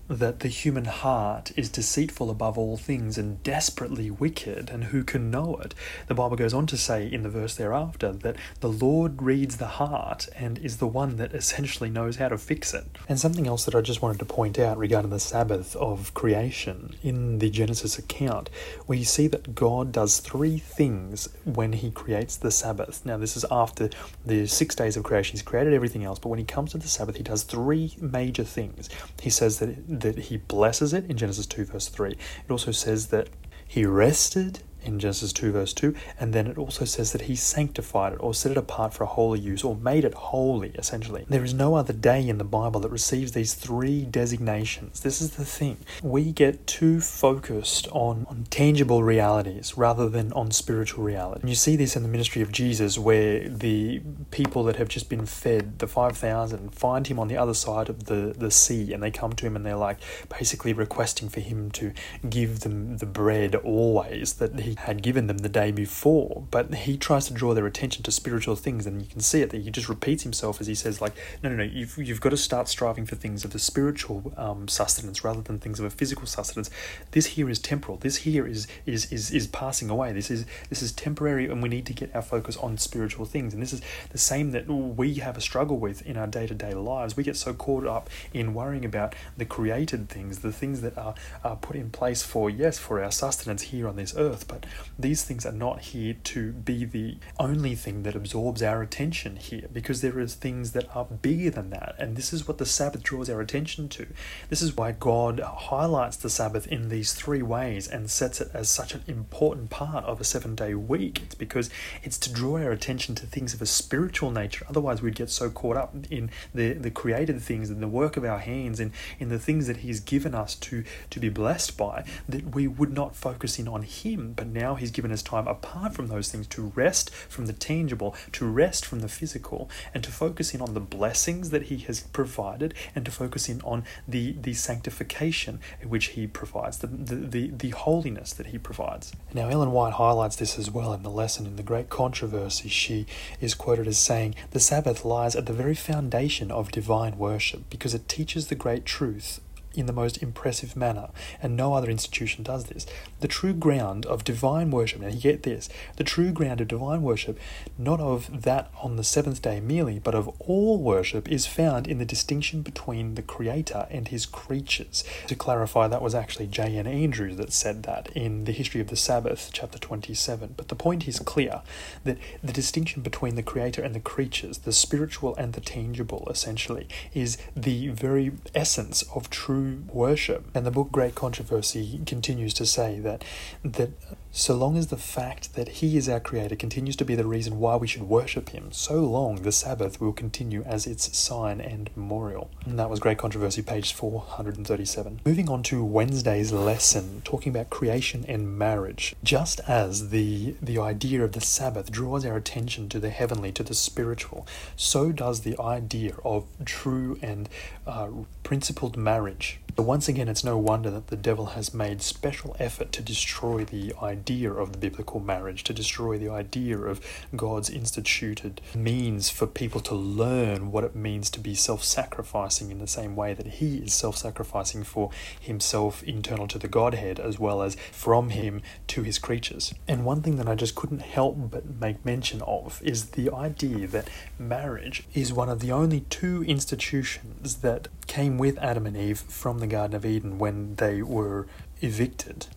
that 0.08 0.42
the 0.42 0.48
human 0.48 0.86
heart 0.86 1.52
is 1.56 1.70
deceitful 1.70 2.30
above 2.30 2.58
all 2.58 2.78
things 2.78 3.18
and 3.18 3.42
desperately 3.44 4.12
wicked, 4.12 4.70
and 4.70 4.86
who 4.86 5.04
can 5.04 5.32
know 5.32 5.56
it? 5.58 5.74
The 6.08 6.16
Bible 6.16 6.36
goes 6.36 6.54
on 6.54 6.68
to 6.68 6.78
say 6.78 7.08
in 7.08 7.24
the 7.24 7.30
verse 7.30 7.56
thereafter 7.56 8.12
that 8.12 8.36
the 8.60 8.70
Lord 8.70 9.22
reads 9.22 9.58
the 9.58 9.68
heart 9.68 10.28
and 10.36 10.58
is 10.60 10.78
the 10.78 10.88
one 10.88 11.18
that 11.18 11.34
essentially 11.34 11.90
knows 11.90 12.18
how 12.18 12.30
to 12.30 12.38
fix 12.38 12.74
it. 12.74 12.86
And 13.08 13.20
something 13.20 13.48
else 13.48 13.66
that 13.66 13.76
I 13.76 13.82
just 13.82 14.02
wanted 14.02 14.20
to 14.20 14.26
point 14.26 14.60
out 14.60 14.78
regarding 14.78 15.12
the 15.12 15.20
Sabbath 15.20 15.76
of 15.76 16.14
creation 16.14 16.96
in 17.04 17.40
the 17.40 17.50
Genesis 17.50 17.98
account, 17.98 18.50
we 18.88 19.04
see 19.04 19.28
that 19.28 19.56
God 19.56 19.92
does 19.92 20.20
three 20.20 20.58
things 20.58 21.30
when 21.46 21.74
he 21.74 21.92
creates 21.92 22.36
the 22.36 22.52
Sabbath. 22.52 23.06
Now, 23.06 23.18
this 23.18 23.38
is 23.38 23.46
after 23.50 23.90
the 24.26 24.48
six 24.48 24.76
days 24.76 24.98
of 24.98 25.04
creation, 25.04 25.34
he's 25.34 25.42
created 25.42 25.74
everything 25.74 26.04
else, 26.04 26.20
but 26.20 26.30
when 26.30 26.40
he 26.40 26.46
comes 26.46 26.72
to 26.72 26.78
the 26.78 26.88
Sabbath, 26.88 27.16
he 27.16 27.24
does 27.24 27.44
three 27.44 27.96
major 28.00 28.44
things. 28.44 28.90
He 29.22 29.30
says 29.30 29.60
that 29.60 29.70
that 29.99 30.17
he 30.17 30.38
blesses 30.38 30.93
it 30.93 31.10
in 31.10 31.17
Genesis 31.17 31.45
2, 31.45 31.65
verse 31.65 31.88
3. 31.88 32.12
It 32.12 32.51
also 32.51 32.71
says 32.71 33.08
that 33.08 33.30
he 33.67 33.86
rested 33.86 34.60
in 34.84 35.00
Genesis 35.00 35.34
2, 35.34 35.52
verse 35.52 35.74
2, 35.74 35.96
and 36.20 36.34
then 36.34 36.48
it 36.48 36.58
also 36.58 36.86
says 36.86 37.12
that 37.12 37.24
he 37.24 37.36
sanctified 37.36 38.13
it 38.13 38.17
or 38.22 38.34
set 38.34 38.52
it 38.52 38.58
apart 38.58 38.94
for 38.94 39.04
a 39.04 39.08
holy 39.08 39.39
use 39.39 39.63
or 39.63 39.76
made 39.76 40.06
it 40.06 40.13
holy, 40.13 40.70
essentially. 40.76 41.26
There 41.30 41.44
is 41.44 41.54
no 41.54 41.76
other 41.76 41.94
day 41.94 42.28
in 42.28 42.38
the 42.38 42.44
Bible 42.44 42.80
that 42.82 42.91
receives 42.91 43.32
these 43.32 43.54
three 43.54 44.06
designations. 44.06 45.02
This 45.02 45.22
is 45.22 45.32
the 45.32 45.46
thing. 45.46 45.78
We 46.02 46.32
get 46.32 46.67
too 46.67 47.02
focused 47.02 47.88
on, 47.91 48.26
on 48.30 48.46
tangible 48.50 49.04
realities 49.04 49.78
rather 49.78 50.10
than 50.10 50.32
on 50.34 50.52
spiritual 50.52 51.04
reality. 51.04 51.41
And 51.41 51.50
you 51.50 51.56
see 51.56 51.76
this 51.76 51.96
in 51.96 52.04
the 52.04 52.10
ministry 52.10 52.41
of 52.41 52.52
Jesus, 52.52 52.98
where 52.98 53.48
the 53.48 54.02
people 54.32 54.63
that 54.65 54.76
have 54.78 54.88
just 54.88 55.10
been 55.10 55.26
fed, 55.26 55.80
the 55.80 55.88
5,000, 55.88 56.74
find 56.74 57.08
him 57.08 57.20
on 57.20 57.28
the 57.28 57.38
other 57.38 57.54
side 57.54 57.89
of 57.89 58.06
the, 58.06 58.34
the 58.38 58.52
sea 58.52 58.94
and 58.94 59.02
they 59.02 59.12
come 59.12 59.34
to 59.34 59.46
him 59.46 59.56
and 59.56 59.65
they're 59.65 59.76
like 59.76 59.98
basically 60.30 60.74
requesting 60.74 61.30
for 61.30 61.39
him 61.39 61.72
to 61.72 61.94
give 62.30 62.62
them 62.62 62.98
the 62.98 63.06
bread 63.06 63.56
always 63.56 64.34
that 64.34 64.60
he 64.60 64.70
had 64.75 65.01
given 65.01 65.27
them 65.27 65.39
the 65.39 65.49
day 65.49 65.71
before. 65.71 66.43
But 66.51 66.73
he 66.73 66.97
tries 66.97 67.27
to 67.27 67.34
draw 67.34 67.53
their 67.53 67.65
attention 67.65 68.03
to 68.03 68.12
spiritual 68.12 68.55
things, 68.55 68.86
and 68.86 69.01
you 69.01 69.07
can 69.07 69.21
see 69.21 69.41
it 69.41 69.49
that 69.51 69.62
he 69.62 69.71
just 69.71 69.89
repeats 69.89 70.23
himself 70.23 70.62
as 70.62 70.67
he 70.67 70.75
says, 70.75 71.01
like, 71.01 71.13
no, 71.43 71.49
no, 71.49 71.55
no, 71.57 71.63
you've, 71.63 71.97
you've 71.97 72.21
got 72.21 72.29
to 72.29 72.38
start 72.38 72.67
striving 72.67 73.05
for 73.05 73.15
things 73.15 73.43
of 73.45 73.51
the 73.51 73.60
spiritual 73.60 74.34
um, 74.38 74.67
sustenance 74.67 75.23
rather 75.23 75.41
than 75.41 75.60
things 75.60 75.79
of 75.79 75.86
a 75.86 75.89
physical 75.89 76.25
sustenance. 76.25 76.69
This 77.12 77.27
here 77.27 77.49
is 77.49 77.60
temporal. 77.60 77.97
This 77.97 78.17
here 78.17 78.47
is 78.47 78.67
is 78.86 79.12
is 79.12 79.31
is 79.31 79.47
passing 79.47 79.89
away. 79.89 80.12
This 80.13 80.31
is 80.31 80.45
this 80.69 80.81
is 80.81 80.91
temporary, 80.91 81.45
and 81.45 81.62
we 81.62 81.69
need 81.69 81.86
to 81.88 81.93
get 81.93 82.15
our 82.15 82.21
focus 82.21 82.57
on 82.57 82.77
spiritual 82.77 83.25
things. 83.25 83.53
And 83.53 83.62
this 83.62 83.73
is 83.73 83.81
the 84.10 84.17
same 84.17 84.51
that 84.51 84.67
we 84.67 85.15
have 85.15 85.38
a 85.38 85.41
struggle 85.41 85.77
with 85.77 86.05
in 86.05 86.17
our 86.17 86.27
day 86.27 86.47
to 86.47 86.53
day 86.53 86.73
lives. 86.73 87.17
We 87.17 87.23
get 87.23 87.38
so 87.38 87.53
caught 87.53 87.86
up 87.86 88.10
in 88.34 88.53
worrying 88.53 88.86
about 88.86 89.15
the 89.38 89.45
created 89.45 90.10
things, 90.10 90.39
the 90.39 90.51
things 90.51 90.81
that 90.81 90.97
are, 90.97 91.15
are 91.43 91.55
put 91.55 91.75
in 91.75 91.89
place 91.89 92.23
for 92.23 92.49
yes, 92.49 92.77
for 92.77 93.03
our 93.03 93.12
sustenance 93.12 93.63
here 93.63 93.88
on 93.88 93.95
this 93.95 94.15
earth, 94.17 94.47
but 94.47 94.61
these 94.97 95.24
things 95.24 95.45
are 95.45 95.52
not 95.52 95.82
here 95.82 96.15
to 96.24 96.52
be 96.52 96.86
the 96.86 97.17
only 97.39 97.76
thing 97.76 98.04
that 98.04 98.15
absorbs 98.15 98.62
our 98.62 98.82
attention 98.82 99.36
here 99.36 99.67
because 99.71 100.02
there 100.02 100.19
is 100.19 100.36
things 100.36 100.71
that 100.71 100.95
are 100.95 101.06
bigger 101.06 101.50
than 101.50 101.69
that. 101.71 101.95
And 101.97 102.15
this 102.15 102.34
is 102.34 102.47
what 102.47 102.58
the 102.58 102.65
Sabbath 102.65 103.04
draws 103.04 103.30
our 103.30 103.41
attention 103.41 103.89
to. 103.89 104.08
This 104.50 104.62
is 104.62 104.76
why 104.76 104.91
God 104.91 105.39
highlights 105.39 106.17
the 106.17 106.30
Sabbath 106.30 106.67
in 106.67 106.89
these 106.89 107.13
three 107.13 107.41
ways 107.41 107.88
and 107.88 108.10
sets 108.10 108.41
it 108.41 108.50
as 108.54 108.69
such 108.69 108.93
an 108.93 109.04
important 109.08 109.69
part 109.69 110.06
of 110.06 110.21
a 110.21 110.24
seven 110.24 110.56
day 110.56 110.74
week. 110.74 111.21
It's 111.24 111.36
because 111.36 111.69
it's 112.04 112.17
to 112.19 112.34
draw 112.34 112.58
our 112.58 112.71
attention 112.71 113.15
to 113.15 113.26
things 113.26 113.54
of 113.54 113.62
a 113.62 113.65
spiritual 113.65 114.32
nature. 114.32 114.65
Otherwise, 114.69 115.02
we'd 115.02 115.15
get 115.15 115.30
so 115.30 115.50
caught 115.50 115.78
up 115.78 115.95
in 116.10 116.30
the, 116.54 116.74
the 116.74 116.91
created 116.91 117.41
things 117.41 117.69
and 117.69 117.82
the 117.82 117.88
work 117.88 118.17
of 118.17 118.26
our 118.26 118.39
hands 118.39 118.80
and 118.80 118.91
in 119.19 119.30
the 119.30 119.39
things 119.39 119.67
that 119.67 119.78
He's 119.78 120.00
given 120.00 120.36
us 120.36 120.56
to, 120.56 120.84
to 121.10 121.19
be 121.19 121.30
blessed 121.30 121.78
by 121.78 122.04
that 122.28 122.56
we 122.56 122.67
would 122.67 122.93
not 122.93 123.15
focus 123.15 123.60
in 123.60 123.67
on 123.67 123.84
Him. 123.84 124.34
But 124.34 124.47
now 124.54 124.76
He's 124.76 124.92
given 124.92 125.12
us 125.12 125.22
time 125.22 125.48
apart 125.48 125.94
from 125.94 126.08
those 126.08 126.32
things 126.32 126.48
to 126.48 126.72
rest 126.76 127.10
from 127.12 127.46
the 127.46 127.54
tangible, 127.54 128.16
to 128.34 128.46
rest 128.46 128.86
from 128.86 129.00
the 129.00 129.08
physical, 129.08 129.70
and 129.94 130.04
to 130.04 130.12
focus 130.12 130.54
in 130.54 130.62
on 130.62 130.74
the 130.74 130.80
blessings 130.80 131.50
that 131.50 131.64
He 131.64 131.78
has 131.80 132.02
provided 132.02 132.74
and 132.96 133.06
to 133.06 133.12
focus 133.12 133.50
in 133.50 133.62
on 133.62 133.84
the, 134.08 134.34
the 134.34 134.54
sanctification 134.54 135.60
which 135.84 136.08
He 136.08 136.28
provides, 136.28 136.80
the, 136.80 136.88
the, 136.88 137.16
the, 137.16 137.48
the 137.50 137.70
holiness 137.70 138.34
that 138.34 138.48
He 138.48 138.58
provides. 138.58 139.14
Now, 139.34 139.50
Ellen 139.50 139.72
White 139.72 139.94
highlights 139.94 140.36
this 140.36 140.58
as 140.58 140.70
well 140.70 140.94
in 140.94 141.04
the 141.04 141.10
lesson 141.10 141.46
in 141.46 141.56
the 141.56 141.64
Great 141.64 141.90
Controversy. 141.90 142.70
She 142.70 143.06
is 143.40 143.54
quoted 143.54 143.88
as 143.88 143.98
saying, 143.98 144.36
The 144.52 144.60
Sabbath 144.60 145.06
lies 145.06 145.36
at 145.36 145.46
the 145.46 145.54
very 145.54 145.76
foundation 145.76 146.52
of 146.52 146.72
divine 146.72 147.18
worship 147.18 147.70
because 147.70 147.94
it 147.94 148.08
teaches 148.08 148.48
the 148.48 148.56
great 148.56 148.86
truth 148.86 149.40
in 149.73 149.86
the 149.86 149.93
most 149.93 150.21
impressive 150.21 150.75
manner, 150.75 151.10
and 151.41 151.55
no 151.55 151.73
other 151.73 151.89
institution 151.89 152.43
does 152.43 152.65
this. 152.65 152.86
The 153.19 153.27
true 153.27 153.53
ground 153.53 154.05
of 154.05 154.23
divine 154.23 154.71
worship, 154.71 155.01
now 155.01 155.07
you 155.07 155.21
get 155.21 155.43
this, 155.43 155.69
the 155.97 156.03
true 156.03 156.31
ground 156.31 156.62
of 156.62 156.67
divine 156.67 157.01
worship, 157.01 157.39
not 157.77 157.99
of 157.99 158.43
that 158.43 158.71
on 158.81 158.95
the 158.95 159.03
seventh 159.03 159.41
day 159.41 159.60
merely, 159.60 159.99
but 159.99 160.15
of 160.15 160.27
all 160.39 160.81
worship, 160.81 161.29
is 161.29 161.45
found 161.45 161.88
in 161.88 161.97
the 161.97 162.05
distinction 162.05 162.62
between 162.62 163.15
the 163.15 163.21
Creator 163.21 163.88
and 163.89 164.07
His 164.07 164.25
creatures. 164.25 165.03
To 165.27 165.36
clarify, 165.36 165.88
that 165.88 166.01
was 166.01 166.15
actually 166.15 166.47
J.N. 166.47 166.88
Andrews 166.88 167.38
that 167.38 167.53
said 167.53 167.84
that 167.84 168.10
in 168.15 168.45
The 168.45 168.51
History 168.51 168.81
of 168.81 168.88
the 168.88 168.95
Sabbath, 168.95 169.49
chapter 169.53 169.77
27. 169.77 170.55
But 170.57 170.67
the 170.67 170.75
point 170.75 171.07
is 171.07 171.19
clear 171.19 171.62
that 172.03 172.17
the 172.43 172.53
distinction 172.53 173.01
between 173.01 173.36
the 173.36 173.43
Creator 173.43 173.81
and 173.81 173.95
the 173.95 173.99
creatures, 173.99 174.60
the 174.60 174.73
spiritual 174.73 175.36
and 175.36 175.53
the 175.53 175.62
tangible, 175.62 176.27
essentially, 176.29 176.88
is 177.13 177.38
the 177.55 177.89
very 177.89 178.31
essence 178.53 179.03
of 179.15 179.29
true 179.29 179.61
worship. 179.91 180.45
And 180.54 180.65
the 180.65 180.71
book 180.71 180.91
Great 180.91 181.15
Controversy 181.15 182.02
continues 182.06 182.54
to 182.56 182.65
say 182.65 183.00
that 183.00 183.24
that 183.63 183.91
so 184.32 184.56
long 184.56 184.78
as 184.78 184.88
the 184.88 184.98
fact 184.98 185.56
that 185.56 185.67
He 185.67 185.98
is 185.98 186.08
our 186.08 186.20
Creator 186.20 186.56
continues 186.56 186.96
to 186.98 187.06
be 187.06 187.15
the 187.15 187.26
reason 187.26 187.60
why 187.60 187.76
we 187.76 187.88
should 187.88 188.04
worship 188.04 188.50
Him, 188.50 188.72
so 188.72 189.00
long 189.00 189.41
the 189.41 189.52
Sabbath 189.52 190.00
will 190.00 190.13
continue 190.13 190.63
as 190.63 190.88
its 190.88 191.17
sign 191.17 191.60
and 191.60 191.89
memorial. 191.96 192.50
And 192.65 192.80
that 192.80 192.89
was 192.89 193.00
Great 193.00 193.17
Controversy, 193.17 193.62
page 193.62 193.94
437. 193.94 195.22
Moving 195.26 195.50
on 195.50 195.63
to 195.63 195.84
Wednesday's 195.84 196.52
lesson, 196.52 197.22
talking 197.24 197.52
about 197.52 197.70
creation 197.70 198.26
and 198.28 198.58
marriage. 198.58 199.15
Just 199.24 199.60
as 199.67 200.10
the, 200.10 200.56
the 200.62 200.80
idea 200.80 201.24
of 201.24 201.34
the 201.34 201.41
Sabbath 201.41 201.91
draws 201.91 202.26
our 202.26 202.38
attention 202.38 202.89
to 202.89 203.00
the 203.00 203.10
heavenly, 203.10 203.52
to 203.52 203.63
the 203.63 203.74
spiritual, 203.74 204.48
so 204.76 205.12
does 205.12 205.41
the 205.41 205.60
idea 205.60 206.15
of 206.24 206.46
true 206.65 207.20
and 207.22 207.50
uh, 207.86 208.10
principled 208.44 208.98
marriage 208.98 209.60
so 209.77 209.84
once 209.84 210.07
again, 210.07 210.27
it's 210.27 210.43
no 210.43 210.57
wonder 210.57 210.89
that 210.91 211.07
the 211.07 211.15
devil 211.15 211.47
has 211.47 211.73
made 211.73 212.01
special 212.01 212.55
effort 212.60 212.91
to 212.91 213.01
destroy 213.01 213.65
the 213.65 213.93
idea 214.01 214.51
of 214.51 214.73
the 214.73 214.77
biblical 214.77 215.19
marriage, 215.19 215.63
to 215.65 215.73
destroy 215.73 216.17
the 216.17 216.29
idea 216.29 216.77
of 216.77 217.01
God's 217.36 217.69
instituted 217.69 218.62
means 218.75 219.29
for 219.29 219.47
people 219.47 219.81
to 219.81 219.95
learn 219.95 220.71
what 220.71 220.84
it 220.84 220.95
means 220.95 221.29
to 221.31 221.39
be 221.39 221.55
self 221.55 221.84
sacrificing 221.84 222.69
in 222.69 222.79
the 222.79 222.88
same 222.88 223.15
way 223.15 223.34
that 223.34 223.47
He 223.47 223.77
is 223.77 223.93
self 223.93 224.17
sacrificing 224.17 224.84
for 224.84 225.10
Himself 225.39 226.03
internal 226.03 226.47
to 226.49 226.60
the 226.60 226.67
Godhead 226.67 227.19
as 227.19 227.39
well 227.39 227.62
as 227.62 227.75
from 227.91 228.29
Him 228.29 228.62
to 228.88 229.03
His 229.03 229.19
creatures. 229.19 229.73
And 229.88 230.05
one 230.05 230.21
thing 230.21 230.38
that 230.38 230.47
I 230.47 230.55
just 230.55 230.75
couldn't 230.75 231.01
help 231.01 231.38
but 231.49 231.79
make 231.79 232.05
mention 232.05 232.41
of 232.43 232.81
is 232.84 233.12
the 233.12 233.31
idea 233.34 233.88
that 233.88 234.10
marriage 234.38 235.03
is 235.13 235.34
one 235.34 235.49
of 235.49 235.60
the 235.60 235.71
only 235.71 236.01
two 236.01 236.43
institutions 236.43 237.57
that 237.57 237.88
came 238.12 238.38
with 238.38 238.58
Adam 238.58 238.86
and 238.86 238.97
Eve 238.97 239.19
from 239.19 239.60
the 239.60 239.67
Garden 239.67 239.95
of 239.95 240.06
Eden 240.06 240.38
when 240.38 240.76
they 240.76 241.02
were 241.02 241.47
evicted. 241.80 242.47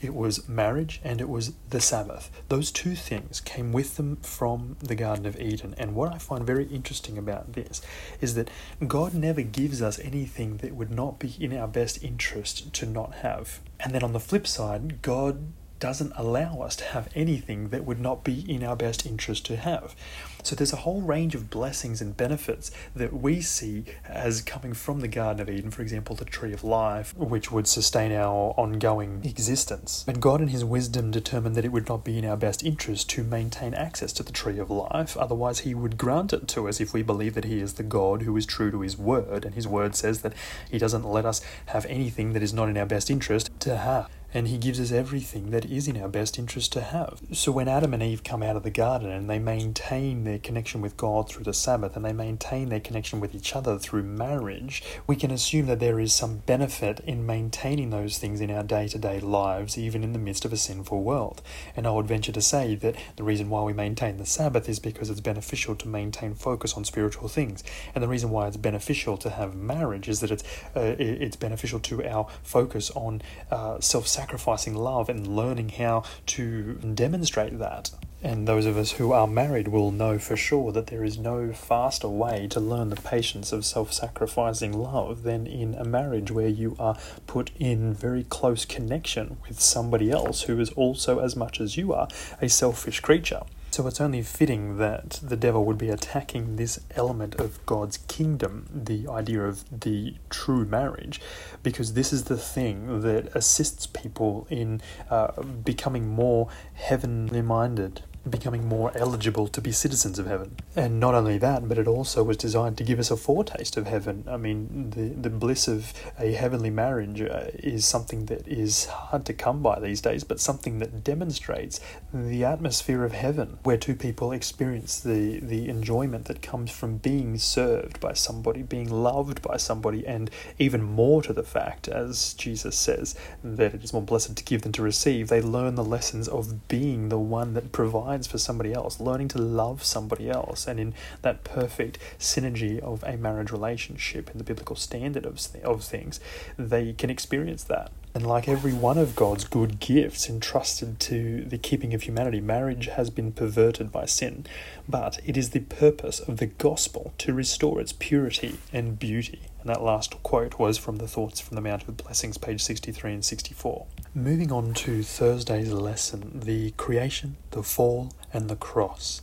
It 0.00 0.14
was 0.14 0.48
marriage 0.48 1.00
and 1.02 1.20
it 1.20 1.28
was 1.28 1.52
the 1.68 1.80
Sabbath. 1.80 2.30
Those 2.48 2.70
two 2.70 2.94
things 2.94 3.40
came 3.40 3.72
with 3.72 3.96
them 3.96 4.18
from 4.18 4.76
the 4.78 4.94
Garden 4.94 5.26
of 5.26 5.36
Eden. 5.40 5.74
And 5.76 5.96
what 5.96 6.14
I 6.14 6.18
find 6.18 6.46
very 6.46 6.66
interesting 6.66 7.18
about 7.18 7.54
this 7.54 7.82
is 8.20 8.34
that 8.36 8.50
God 8.86 9.12
never 9.12 9.42
gives 9.42 9.82
us 9.82 9.98
anything 9.98 10.58
that 10.58 10.76
would 10.76 10.92
not 10.92 11.18
be 11.18 11.34
in 11.40 11.58
our 11.58 11.66
best 11.66 12.04
interest 12.04 12.72
to 12.74 12.86
not 12.86 13.14
have. 13.14 13.58
And 13.80 13.92
then 13.92 14.04
on 14.04 14.12
the 14.12 14.20
flip 14.20 14.46
side, 14.46 15.02
God 15.02 15.52
doesn't 15.80 16.12
allow 16.14 16.60
us 16.60 16.76
to 16.76 16.84
have 16.84 17.08
anything 17.16 17.70
that 17.70 17.84
would 17.84 17.98
not 17.98 18.22
be 18.22 18.48
in 18.48 18.62
our 18.62 18.76
best 18.76 19.04
interest 19.04 19.44
to 19.46 19.56
have. 19.56 19.96
So 20.42 20.56
there's 20.56 20.72
a 20.72 20.76
whole 20.76 21.02
range 21.02 21.34
of 21.34 21.50
blessings 21.50 22.00
and 22.00 22.16
benefits 22.16 22.70
that 22.94 23.12
we 23.12 23.40
see 23.40 23.84
as 24.04 24.42
coming 24.42 24.74
from 24.74 25.00
the 25.00 25.08
Garden 25.08 25.40
of 25.40 25.50
Eden, 25.50 25.70
for 25.70 25.82
example, 25.82 26.16
the 26.16 26.24
tree 26.24 26.52
of 26.52 26.64
life, 26.64 27.16
which 27.16 27.52
would 27.52 27.66
sustain 27.66 28.12
our 28.12 28.54
ongoing 28.56 29.20
existence. 29.24 30.04
And 30.06 30.20
God, 30.20 30.40
in 30.40 30.48
His 30.48 30.64
wisdom, 30.64 31.10
determined 31.10 31.54
that 31.56 31.64
it 31.64 31.72
would 31.72 31.88
not 31.88 32.04
be 32.04 32.18
in 32.18 32.24
our 32.24 32.36
best 32.36 32.64
interest 32.64 33.10
to 33.10 33.24
maintain 33.24 33.74
access 33.74 34.12
to 34.14 34.22
the 34.22 34.32
tree 34.32 34.58
of 34.58 34.70
life, 34.70 35.16
otherwise, 35.16 35.60
He 35.60 35.74
would 35.74 35.98
grant 35.98 36.32
it 36.32 36.48
to 36.48 36.68
us 36.68 36.80
if 36.80 36.92
we 36.92 37.02
believe 37.02 37.34
that 37.34 37.44
He 37.44 37.60
is 37.60 37.74
the 37.74 37.82
God 37.82 38.22
who 38.22 38.36
is 38.36 38.46
true 38.46 38.70
to 38.70 38.80
His 38.80 38.96
word, 38.96 39.44
and 39.44 39.54
His 39.54 39.68
word 39.68 39.94
says 39.94 40.22
that 40.22 40.34
He 40.70 40.78
doesn't 40.78 41.04
let 41.04 41.26
us 41.26 41.40
have 41.66 41.86
anything 41.86 42.32
that 42.32 42.42
is 42.42 42.52
not 42.52 42.68
in 42.68 42.76
our 42.76 42.86
best 42.86 43.10
interest 43.10 43.50
to 43.60 43.76
have 43.76 44.08
and 44.32 44.48
He 44.48 44.58
gives 44.58 44.80
us 44.80 44.92
everything 44.92 45.50
that 45.50 45.64
is 45.64 45.88
in 45.88 46.00
our 46.00 46.08
best 46.08 46.38
interest 46.38 46.72
to 46.72 46.80
have. 46.80 47.20
So 47.32 47.52
when 47.52 47.68
Adam 47.68 47.94
and 47.94 48.02
Eve 48.02 48.24
come 48.24 48.42
out 48.42 48.56
of 48.56 48.62
the 48.62 48.70
garden 48.70 49.10
and 49.10 49.28
they 49.28 49.38
maintain 49.38 50.24
their 50.24 50.38
connection 50.38 50.80
with 50.80 50.96
God 50.96 51.28
through 51.28 51.44
the 51.44 51.54
Sabbath 51.54 51.96
and 51.96 52.04
they 52.04 52.12
maintain 52.12 52.68
their 52.68 52.80
connection 52.80 53.20
with 53.20 53.34
each 53.34 53.54
other 53.54 53.78
through 53.78 54.02
marriage, 54.04 54.82
we 55.06 55.16
can 55.16 55.30
assume 55.30 55.66
that 55.66 55.80
there 55.80 56.00
is 56.00 56.12
some 56.12 56.38
benefit 56.38 57.00
in 57.00 57.26
maintaining 57.26 57.90
those 57.90 58.18
things 58.18 58.40
in 58.40 58.50
our 58.50 58.62
day 58.62 58.88
to 58.88 58.98
day 58.98 59.20
lives, 59.20 59.76
even 59.76 60.04
in 60.04 60.12
the 60.12 60.18
midst 60.18 60.44
of 60.44 60.52
a 60.52 60.56
sinful 60.56 61.02
world. 61.02 61.42
And 61.76 61.86
I 61.86 61.90
would 61.90 62.06
venture 62.06 62.32
to 62.32 62.42
say 62.42 62.74
that 62.76 62.96
the 63.16 63.24
reason 63.24 63.48
why 63.48 63.62
we 63.62 63.72
maintain 63.72 64.16
the 64.16 64.26
Sabbath 64.26 64.68
is 64.68 64.78
because 64.78 65.10
it's 65.10 65.20
beneficial 65.20 65.74
to 65.76 65.88
maintain 65.88 66.34
focus 66.34 66.74
on 66.74 66.84
spiritual 66.84 67.28
things. 67.28 67.64
And 67.94 68.02
the 68.02 68.08
reason 68.08 68.30
why 68.30 68.46
it's 68.46 68.56
beneficial 68.56 69.16
to 69.18 69.30
have 69.30 69.54
marriage 69.54 70.08
is 70.08 70.20
that 70.20 70.30
it's, 70.30 70.44
uh, 70.76 70.96
it's 70.98 71.36
beneficial 71.36 71.80
to 71.80 72.04
our 72.06 72.28
focus 72.42 72.90
on 72.92 73.22
uh, 73.50 73.80
self 73.80 74.06
sacrificing 74.20 74.74
love 74.74 75.08
and 75.08 75.26
learning 75.26 75.70
how 75.70 76.02
to 76.26 76.74
demonstrate 76.94 77.58
that. 77.58 77.90
And 78.22 78.46
those 78.46 78.66
of 78.66 78.76
us 78.76 78.92
who 78.92 79.12
are 79.12 79.26
married 79.26 79.68
will 79.68 79.90
know 79.90 80.18
for 80.18 80.36
sure 80.36 80.72
that 80.72 80.88
there 80.88 81.02
is 81.02 81.16
no 81.16 81.54
faster 81.54 82.06
way 82.06 82.46
to 82.48 82.60
learn 82.60 82.90
the 82.90 82.96
patience 82.96 83.50
of 83.50 83.64
self 83.64 83.94
sacrificing 83.94 84.74
love 84.74 85.22
than 85.22 85.46
in 85.46 85.74
a 85.74 85.84
marriage 85.84 86.30
where 86.30 86.48
you 86.48 86.76
are 86.78 86.98
put 87.26 87.50
in 87.58 87.94
very 87.94 88.24
close 88.24 88.66
connection 88.66 89.38
with 89.48 89.58
somebody 89.58 90.10
else 90.10 90.42
who 90.42 90.60
is 90.60 90.68
also, 90.72 91.18
as 91.20 91.34
much 91.34 91.58
as 91.58 91.78
you 91.78 91.94
are, 91.94 92.08
a 92.42 92.48
selfish 92.50 93.00
creature. 93.00 93.40
So 93.72 93.86
it's 93.86 94.00
only 94.00 94.22
fitting 94.22 94.78
that 94.78 95.20
the 95.22 95.36
devil 95.36 95.64
would 95.64 95.78
be 95.78 95.90
attacking 95.90 96.56
this 96.56 96.80
element 96.96 97.36
of 97.36 97.64
God's 97.66 97.98
kingdom, 97.98 98.66
the 98.74 99.06
idea 99.06 99.42
of 99.42 99.64
the 99.80 100.16
true 100.28 100.64
marriage, 100.64 101.20
because 101.62 101.92
this 101.92 102.12
is 102.12 102.24
the 102.24 102.36
thing 102.36 103.00
that 103.02 103.34
assists 103.34 103.86
people 103.86 104.48
in 104.50 104.82
uh, 105.08 105.40
becoming 105.42 106.08
more 106.08 106.48
heavenly 106.74 107.42
minded 107.42 108.02
becoming 108.28 108.68
more 108.68 108.92
eligible 108.94 109.48
to 109.48 109.60
be 109.60 109.72
citizens 109.72 110.18
of 110.18 110.26
heaven. 110.26 110.56
And 110.76 111.00
not 111.00 111.14
only 111.14 111.38
that, 111.38 111.66
but 111.68 111.78
it 111.78 111.88
also 111.88 112.22
was 112.22 112.36
designed 112.36 112.76
to 112.78 112.84
give 112.84 112.98
us 112.98 113.10
a 113.10 113.16
foretaste 113.16 113.76
of 113.76 113.86
heaven. 113.86 114.24
I 114.28 114.36
mean, 114.36 114.90
the, 114.90 115.08
the 115.08 115.30
bliss 115.30 115.68
of 115.68 115.94
a 116.18 116.32
heavenly 116.32 116.70
marriage 116.70 117.22
uh, 117.22 117.46
is 117.54 117.86
something 117.86 118.26
that 118.26 118.46
is 118.46 118.86
hard 118.86 119.24
to 119.26 119.32
come 119.32 119.62
by 119.62 119.80
these 119.80 120.02
days, 120.02 120.22
but 120.22 120.38
something 120.38 120.80
that 120.80 121.02
demonstrates 121.02 121.80
the 122.12 122.44
atmosphere 122.44 123.04
of 123.04 123.12
heaven, 123.12 123.58
where 123.62 123.78
two 123.78 123.94
people 123.94 124.32
experience 124.32 125.00
the, 125.00 125.40
the 125.40 125.68
enjoyment 125.68 126.26
that 126.26 126.42
comes 126.42 126.70
from 126.70 126.98
being 126.98 127.38
served 127.38 128.00
by 128.00 128.12
somebody, 128.12 128.62
being 128.62 128.90
loved 128.90 129.40
by 129.40 129.56
somebody, 129.56 130.06
and 130.06 130.30
even 130.58 130.82
more 130.82 131.22
to 131.22 131.32
the 131.32 131.42
fact, 131.42 131.88
as 131.88 132.34
Jesus 132.34 132.76
says, 132.76 133.14
that 133.42 133.74
it 133.74 133.82
is 133.82 133.94
more 133.94 134.02
blessed 134.02 134.36
to 134.36 134.44
give 134.44 134.62
than 134.62 134.72
to 134.72 134.82
receive. 134.82 135.28
They 135.28 135.40
learn 135.40 135.74
the 135.74 135.84
lessons 135.84 136.28
of 136.28 136.68
being 136.68 137.08
the 137.08 137.18
one 137.18 137.54
that 137.54 137.72
provides 137.72 138.09
for 138.26 138.38
somebody 138.38 138.72
else, 138.72 139.00
learning 139.00 139.28
to 139.28 139.38
love 139.38 139.84
somebody 139.84 140.28
else, 140.28 140.66
and 140.66 140.78
in 140.80 140.94
that 141.22 141.44
perfect 141.44 141.98
synergy 142.18 142.78
of 142.80 143.02
a 143.04 143.16
marriage 143.16 143.50
relationship 143.50 144.30
in 144.30 144.38
the 144.38 144.44
biblical 144.44 144.76
standard 144.76 145.26
of, 145.26 145.40
of 145.64 145.82
things, 145.82 146.20
they 146.58 146.92
can 146.92 147.10
experience 147.10 147.64
that. 147.64 147.90
And 148.12 148.26
like 148.26 148.48
every 148.48 148.72
one 148.72 148.98
of 148.98 149.14
God's 149.14 149.44
good 149.44 149.78
gifts 149.78 150.28
entrusted 150.28 150.98
to 151.00 151.44
the 151.44 151.58
keeping 151.58 151.94
of 151.94 152.02
humanity, 152.02 152.40
marriage 152.40 152.86
has 152.86 153.08
been 153.08 153.30
perverted 153.30 153.92
by 153.92 154.06
sin. 154.06 154.46
But 154.88 155.20
it 155.24 155.36
is 155.36 155.50
the 155.50 155.60
purpose 155.60 156.18
of 156.18 156.38
the 156.38 156.46
gospel 156.46 157.12
to 157.18 157.32
restore 157.32 157.80
its 157.80 157.92
purity 157.92 158.58
and 158.72 158.98
beauty. 158.98 159.40
And 159.60 159.68
that 159.68 159.82
last 159.82 160.22
quote 160.22 160.58
was 160.58 160.78
from 160.78 160.96
the 160.96 161.08
Thoughts 161.08 161.40
from 161.40 161.54
the 161.54 161.60
Mount 161.60 161.86
of 161.86 161.96
Blessings, 161.96 162.38
page 162.38 162.62
63 162.62 163.14
and 163.14 163.24
64. 163.24 163.86
Moving 164.14 164.50
on 164.50 164.74
to 164.74 165.02
Thursday's 165.02 165.72
lesson 165.72 166.40
the 166.40 166.70
creation, 166.72 167.36
the 167.50 167.62
fall, 167.62 168.12
and 168.32 168.48
the 168.48 168.56
cross. 168.56 169.20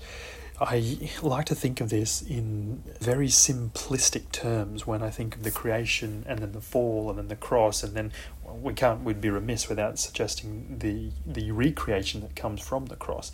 I 0.59 1.11
like 1.21 1.45
to 1.45 1.55
think 1.55 1.81
of 1.81 1.89
this 1.89 2.23
in 2.23 2.81
very 2.99 3.27
simplistic 3.27 4.31
terms 4.31 4.87
when 4.87 5.03
I 5.03 5.11
think 5.11 5.35
of 5.35 5.43
the 5.43 5.51
creation 5.51 6.25
and 6.27 6.39
then 6.39 6.51
the 6.51 6.61
fall 6.61 7.09
and 7.09 7.19
then 7.19 7.27
the 7.27 7.35
cross 7.35 7.83
and 7.83 7.93
then 7.93 8.11
we 8.43 8.73
can't 8.73 9.03
we'd 9.03 9.21
be 9.21 9.29
remiss 9.29 9.69
without 9.69 9.99
suggesting 9.99 10.79
the 10.79 11.11
the 11.27 11.51
recreation 11.51 12.21
that 12.21 12.35
comes 12.35 12.59
from 12.61 12.87
the 12.87 12.95
cross. 12.95 13.31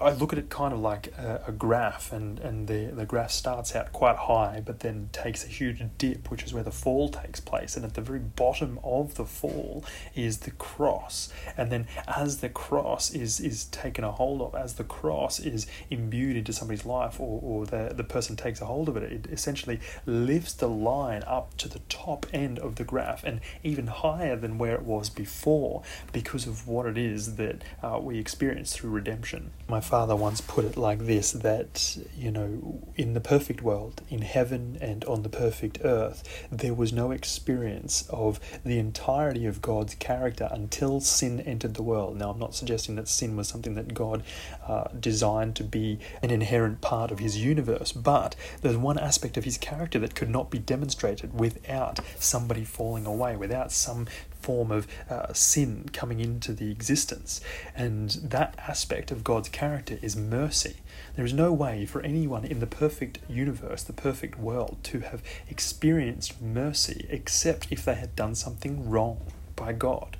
I 0.00 0.12
look 0.12 0.32
at 0.32 0.38
it 0.38 0.48
kind 0.48 0.72
of 0.72 0.80
like 0.80 1.08
a, 1.18 1.44
a, 1.48 1.52
graph, 1.52 2.12
and, 2.12 2.38
and 2.38 2.68
the, 2.68 2.86
the 2.86 3.04
graph 3.04 3.32
starts 3.32 3.74
out 3.74 3.92
quite 3.92 4.16
high, 4.16 4.62
but 4.64 4.80
then 4.80 5.08
takes 5.12 5.44
a 5.44 5.48
huge 5.48 5.82
dip, 5.98 6.30
which 6.30 6.44
is 6.44 6.54
where 6.54 6.62
the 6.62 6.70
fall 6.70 7.08
takes 7.08 7.40
place. 7.40 7.76
And 7.76 7.84
at 7.84 7.94
the 7.94 8.00
very 8.00 8.20
bottom 8.20 8.78
of 8.84 9.16
the 9.16 9.24
fall 9.24 9.84
is 10.14 10.38
the 10.38 10.52
cross. 10.52 11.32
And 11.56 11.72
then 11.72 11.86
as 12.06 12.38
the 12.38 12.48
cross 12.48 13.10
is, 13.10 13.40
is 13.40 13.64
taken 13.66 14.04
a 14.04 14.12
hold 14.12 14.40
of, 14.40 14.54
as 14.54 14.74
the 14.74 14.84
cross 14.84 15.40
is 15.40 15.66
imbued 15.90 16.36
into 16.36 16.52
somebody's 16.52 16.86
life, 16.86 17.18
or, 17.18 17.40
or 17.42 17.66
the, 17.66 17.92
the 17.94 18.04
person 18.04 18.36
takes 18.36 18.60
a 18.60 18.66
hold 18.66 18.88
of 18.88 18.96
it, 18.96 19.12
it 19.12 19.26
essentially 19.32 19.80
lifts 20.06 20.52
the 20.52 20.68
line 20.68 21.24
up 21.26 21.56
to 21.56 21.68
the 21.68 21.80
top 21.88 22.26
end 22.32 22.58
of 22.60 22.76
the 22.76 22.84
graph 22.84 23.24
and 23.24 23.40
even 23.64 23.88
higher 23.88 24.36
than 24.36 24.58
where 24.58 24.74
it 24.74 24.82
was 24.82 25.10
before 25.10 25.82
because 26.12 26.46
of 26.46 26.68
what 26.68 26.86
it 26.86 26.96
is 26.96 27.36
that 27.36 27.62
uh, 27.82 27.98
we 28.00 28.18
experience 28.18 28.74
through 28.74 28.90
redemption. 28.90 29.50
My 29.72 29.80
father 29.80 30.14
once 30.14 30.42
put 30.42 30.66
it 30.66 30.76
like 30.76 31.06
this 31.06 31.32
that, 31.32 31.96
you 32.14 32.30
know, 32.30 32.82
in 32.94 33.14
the 33.14 33.22
perfect 33.22 33.62
world, 33.62 34.02
in 34.10 34.20
heaven 34.20 34.76
and 34.82 35.02
on 35.06 35.22
the 35.22 35.30
perfect 35.30 35.78
earth, 35.82 36.46
there 36.52 36.74
was 36.74 36.92
no 36.92 37.10
experience 37.10 38.06
of 38.10 38.38
the 38.66 38.78
entirety 38.78 39.46
of 39.46 39.62
God's 39.62 39.94
character 39.94 40.46
until 40.50 41.00
sin 41.00 41.40
entered 41.40 41.72
the 41.72 41.82
world. 41.82 42.18
Now, 42.18 42.32
I'm 42.32 42.38
not 42.38 42.54
suggesting 42.54 42.96
that 42.96 43.08
sin 43.08 43.34
was 43.34 43.48
something 43.48 43.74
that 43.76 43.94
God 43.94 44.22
uh, 44.68 44.88
designed 45.00 45.56
to 45.56 45.64
be 45.64 45.98
an 46.20 46.30
inherent 46.30 46.82
part 46.82 47.10
of 47.10 47.18
his 47.18 47.38
universe, 47.38 47.92
but 47.92 48.36
there's 48.60 48.76
one 48.76 48.98
aspect 48.98 49.38
of 49.38 49.44
his 49.44 49.56
character 49.56 49.98
that 50.00 50.14
could 50.14 50.28
not 50.28 50.50
be 50.50 50.58
demonstrated 50.58 51.32
without 51.40 51.98
somebody 52.18 52.64
falling 52.66 53.06
away, 53.06 53.36
without 53.36 53.72
some 53.72 54.06
form 54.42 54.70
of 54.70 54.86
uh, 55.08 55.32
sin 55.32 55.88
coming 55.92 56.20
into 56.20 56.52
the 56.52 56.70
existence. 56.70 57.40
And 57.74 58.10
that 58.22 58.54
aspect 58.58 59.10
of 59.10 59.24
God's 59.24 59.48
character 59.48 59.98
is 60.02 60.16
mercy. 60.16 60.76
There 61.14 61.24
is 61.24 61.32
no 61.32 61.52
way 61.52 61.86
for 61.86 62.00
anyone 62.02 62.44
in 62.44 62.60
the 62.60 62.66
perfect 62.66 63.18
universe, 63.28 63.82
the 63.82 63.92
perfect 63.92 64.38
world, 64.38 64.78
to 64.84 65.00
have 65.00 65.22
experienced 65.48 66.40
mercy 66.40 67.06
except 67.10 67.68
if 67.70 67.84
they 67.84 67.94
had 67.94 68.16
done 68.16 68.34
something 68.34 68.88
wrong 68.88 69.20
by 69.56 69.72
God. 69.72 70.16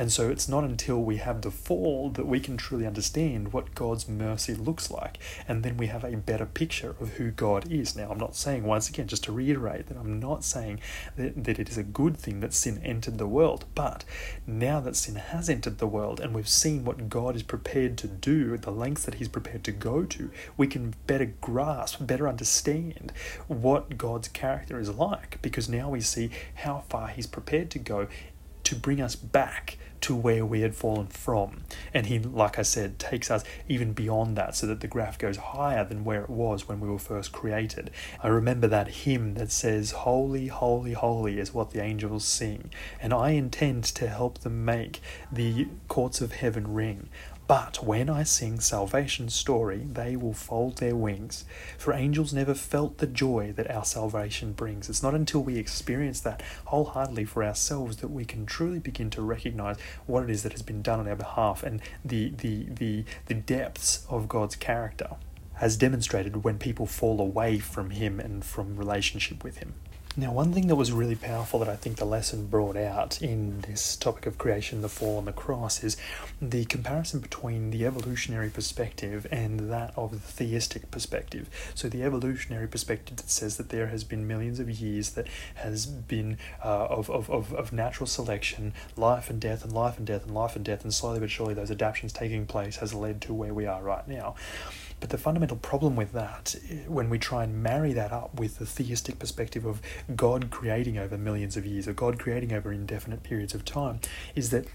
And 0.00 0.10
so 0.10 0.30
it's 0.30 0.48
not 0.48 0.64
until 0.64 1.02
we 1.02 1.18
have 1.18 1.42
the 1.42 1.50
fall 1.50 2.08
that 2.12 2.26
we 2.26 2.40
can 2.40 2.56
truly 2.56 2.86
understand 2.86 3.52
what 3.52 3.74
God's 3.74 4.08
mercy 4.08 4.54
looks 4.54 4.90
like. 4.90 5.18
And 5.46 5.62
then 5.62 5.76
we 5.76 5.88
have 5.88 6.04
a 6.04 6.16
better 6.16 6.46
picture 6.46 6.96
of 6.98 7.10
who 7.18 7.30
God 7.30 7.70
is. 7.70 7.94
Now, 7.94 8.10
I'm 8.10 8.16
not 8.16 8.34
saying, 8.34 8.64
once 8.64 8.88
again, 8.88 9.08
just 9.08 9.24
to 9.24 9.32
reiterate, 9.32 9.88
that 9.88 9.98
I'm 9.98 10.18
not 10.18 10.42
saying 10.42 10.80
that, 11.18 11.44
that 11.44 11.58
it 11.58 11.68
is 11.68 11.76
a 11.76 11.82
good 11.82 12.16
thing 12.16 12.40
that 12.40 12.54
sin 12.54 12.80
entered 12.82 13.18
the 13.18 13.26
world. 13.26 13.66
But 13.74 14.06
now 14.46 14.80
that 14.80 14.96
sin 14.96 15.16
has 15.16 15.50
entered 15.50 15.76
the 15.76 15.86
world 15.86 16.18
and 16.18 16.34
we've 16.34 16.48
seen 16.48 16.86
what 16.86 17.10
God 17.10 17.36
is 17.36 17.42
prepared 17.42 17.98
to 17.98 18.06
do, 18.06 18.56
the 18.56 18.70
lengths 18.70 19.04
that 19.04 19.16
He's 19.16 19.28
prepared 19.28 19.64
to 19.64 19.72
go 19.72 20.04
to, 20.04 20.30
we 20.56 20.66
can 20.66 20.94
better 21.06 21.34
grasp, 21.42 21.98
better 22.06 22.26
understand 22.26 23.12
what 23.48 23.98
God's 23.98 24.28
character 24.28 24.80
is 24.80 24.88
like 24.88 25.42
because 25.42 25.68
now 25.68 25.90
we 25.90 26.00
see 26.00 26.30
how 26.54 26.84
far 26.88 27.08
He's 27.08 27.26
prepared 27.26 27.70
to 27.72 27.78
go 27.78 28.08
to 28.70 28.76
bring 28.76 29.00
us 29.00 29.16
back 29.16 29.78
to 30.00 30.14
where 30.14 30.46
we 30.46 30.60
had 30.60 30.76
fallen 30.76 31.08
from. 31.08 31.64
And 31.92 32.06
he, 32.06 32.20
like 32.20 32.56
I 32.56 32.62
said, 32.62 33.00
takes 33.00 33.32
us 33.32 33.42
even 33.68 33.92
beyond 33.92 34.36
that 34.36 34.54
so 34.54 34.68
that 34.68 34.80
the 34.80 34.86
graph 34.86 35.18
goes 35.18 35.36
higher 35.36 35.84
than 35.84 36.04
where 36.04 36.22
it 36.22 36.30
was 36.30 36.68
when 36.68 36.78
we 36.78 36.88
were 36.88 37.00
first 37.00 37.32
created. 37.32 37.90
I 38.22 38.28
remember 38.28 38.68
that 38.68 38.88
hymn 38.88 39.34
that 39.34 39.50
says, 39.50 39.90
Holy, 39.90 40.46
holy, 40.46 40.92
holy 40.92 41.40
is 41.40 41.52
what 41.52 41.72
the 41.72 41.82
angels 41.82 42.24
sing, 42.24 42.70
and 43.02 43.12
I 43.12 43.30
intend 43.30 43.82
to 43.84 44.08
help 44.08 44.38
them 44.38 44.64
make 44.64 45.00
the 45.32 45.66
courts 45.88 46.20
of 46.20 46.32
heaven 46.32 46.72
ring. 46.72 47.08
But 47.50 47.82
when 47.82 48.08
I 48.08 48.22
sing 48.22 48.60
salvation's 48.60 49.34
story, 49.34 49.78
they 49.78 50.14
will 50.14 50.34
fold 50.34 50.78
their 50.78 50.94
wings, 50.94 51.44
for 51.78 51.92
angels 51.92 52.32
never 52.32 52.54
felt 52.54 52.98
the 52.98 53.08
joy 53.08 53.52
that 53.56 53.68
our 53.68 53.84
salvation 53.84 54.52
brings. 54.52 54.88
It's 54.88 55.02
not 55.02 55.16
until 55.16 55.40
we 55.40 55.56
experience 55.56 56.20
that 56.20 56.44
wholeheartedly 56.66 57.24
for 57.24 57.42
ourselves 57.42 57.96
that 57.96 58.12
we 58.12 58.24
can 58.24 58.46
truly 58.46 58.78
begin 58.78 59.10
to 59.10 59.22
recognize 59.22 59.78
what 60.06 60.22
it 60.22 60.30
is 60.30 60.44
that 60.44 60.52
has 60.52 60.62
been 60.62 60.80
done 60.80 61.00
on 61.00 61.08
our 61.08 61.16
behalf 61.16 61.64
and 61.64 61.82
the, 62.04 62.30
the, 62.30 62.68
the, 62.70 63.04
the 63.26 63.34
depths 63.34 64.06
of 64.08 64.28
God's 64.28 64.54
character 64.54 65.16
as 65.60 65.76
demonstrated 65.76 66.44
when 66.44 66.56
people 66.56 66.86
fall 66.86 67.20
away 67.20 67.58
from 67.58 67.90
Him 67.90 68.20
and 68.20 68.44
from 68.44 68.76
relationship 68.76 69.42
with 69.42 69.58
Him. 69.58 69.74
Now, 70.16 70.32
one 70.32 70.52
thing 70.52 70.66
that 70.66 70.74
was 70.74 70.90
really 70.90 71.14
powerful 71.14 71.60
that 71.60 71.68
I 71.68 71.76
think 71.76 71.98
the 71.98 72.04
lesson 72.04 72.48
brought 72.48 72.76
out 72.76 73.22
in 73.22 73.60
this 73.60 73.94
topic 73.94 74.26
of 74.26 74.38
creation, 74.38 74.82
the 74.82 74.88
fall, 74.88 75.18
and 75.18 75.26
the 75.28 75.32
cross 75.32 75.84
is 75.84 75.96
the 76.42 76.64
comparison 76.64 77.20
between 77.20 77.70
the 77.70 77.86
evolutionary 77.86 78.50
perspective 78.50 79.24
and 79.30 79.70
that 79.70 79.92
of 79.96 80.10
the 80.10 80.18
theistic 80.18 80.90
perspective. 80.90 81.48
So, 81.76 81.88
the 81.88 82.02
evolutionary 82.02 82.66
perspective 82.66 83.18
that 83.18 83.30
says 83.30 83.56
that 83.58 83.68
there 83.68 83.86
has 83.86 84.02
been 84.02 84.26
millions 84.26 84.58
of 84.58 84.68
years 84.68 85.10
that 85.10 85.28
has 85.54 85.86
been 85.86 86.38
uh, 86.64 86.86
of, 86.86 87.08
of, 87.08 87.30
of, 87.30 87.54
of 87.54 87.72
natural 87.72 88.08
selection, 88.08 88.72
life 88.96 89.30
and 89.30 89.40
death, 89.40 89.62
and 89.62 89.72
life 89.72 89.96
and 89.96 90.08
death, 90.08 90.24
and 90.24 90.34
life 90.34 90.56
and 90.56 90.64
death, 90.64 90.82
and 90.82 90.92
slowly 90.92 91.20
but 91.20 91.30
surely 91.30 91.54
those 91.54 91.70
adaptations 91.70 92.12
taking 92.12 92.46
place 92.46 92.78
has 92.78 92.92
led 92.92 93.20
to 93.20 93.32
where 93.32 93.54
we 93.54 93.64
are 93.64 93.80
right 93.80 94.08
now. 94.08 94.34
But 95.00 95.10
the 95.10 95.18
fundamental 95.18 95.56
problem 95.56 95.96
with 95.96 96.12
that, 96.12 96.54
when 96.86 97.08
we 97.10 97.18
try 97.18 97.44
and 97.44 97.62
marry 97.62 97.92
that 97.94 98.12
up 98.12 98.38
with 98.38 98.58
the 98.58 98.66
theistic 98.66 99.18
perspective 99.18 99.64
of 99.64 99.80
God 100.14 100.50
creating 100.50 100.98
over 100.98 101.16
millions 101.16 101.56
of 101.56 101.66
years, 101.66 101.88
or 101.88 101.92
God 101.94 102.18
creating 102.18 102.52
over 102.52 102.72
indefinite 102.72 103.22
periods 103.22 103.54
of 103.54 103.64
time, 103.64 104.00
is 104.34 104.50
that 104.50 104.66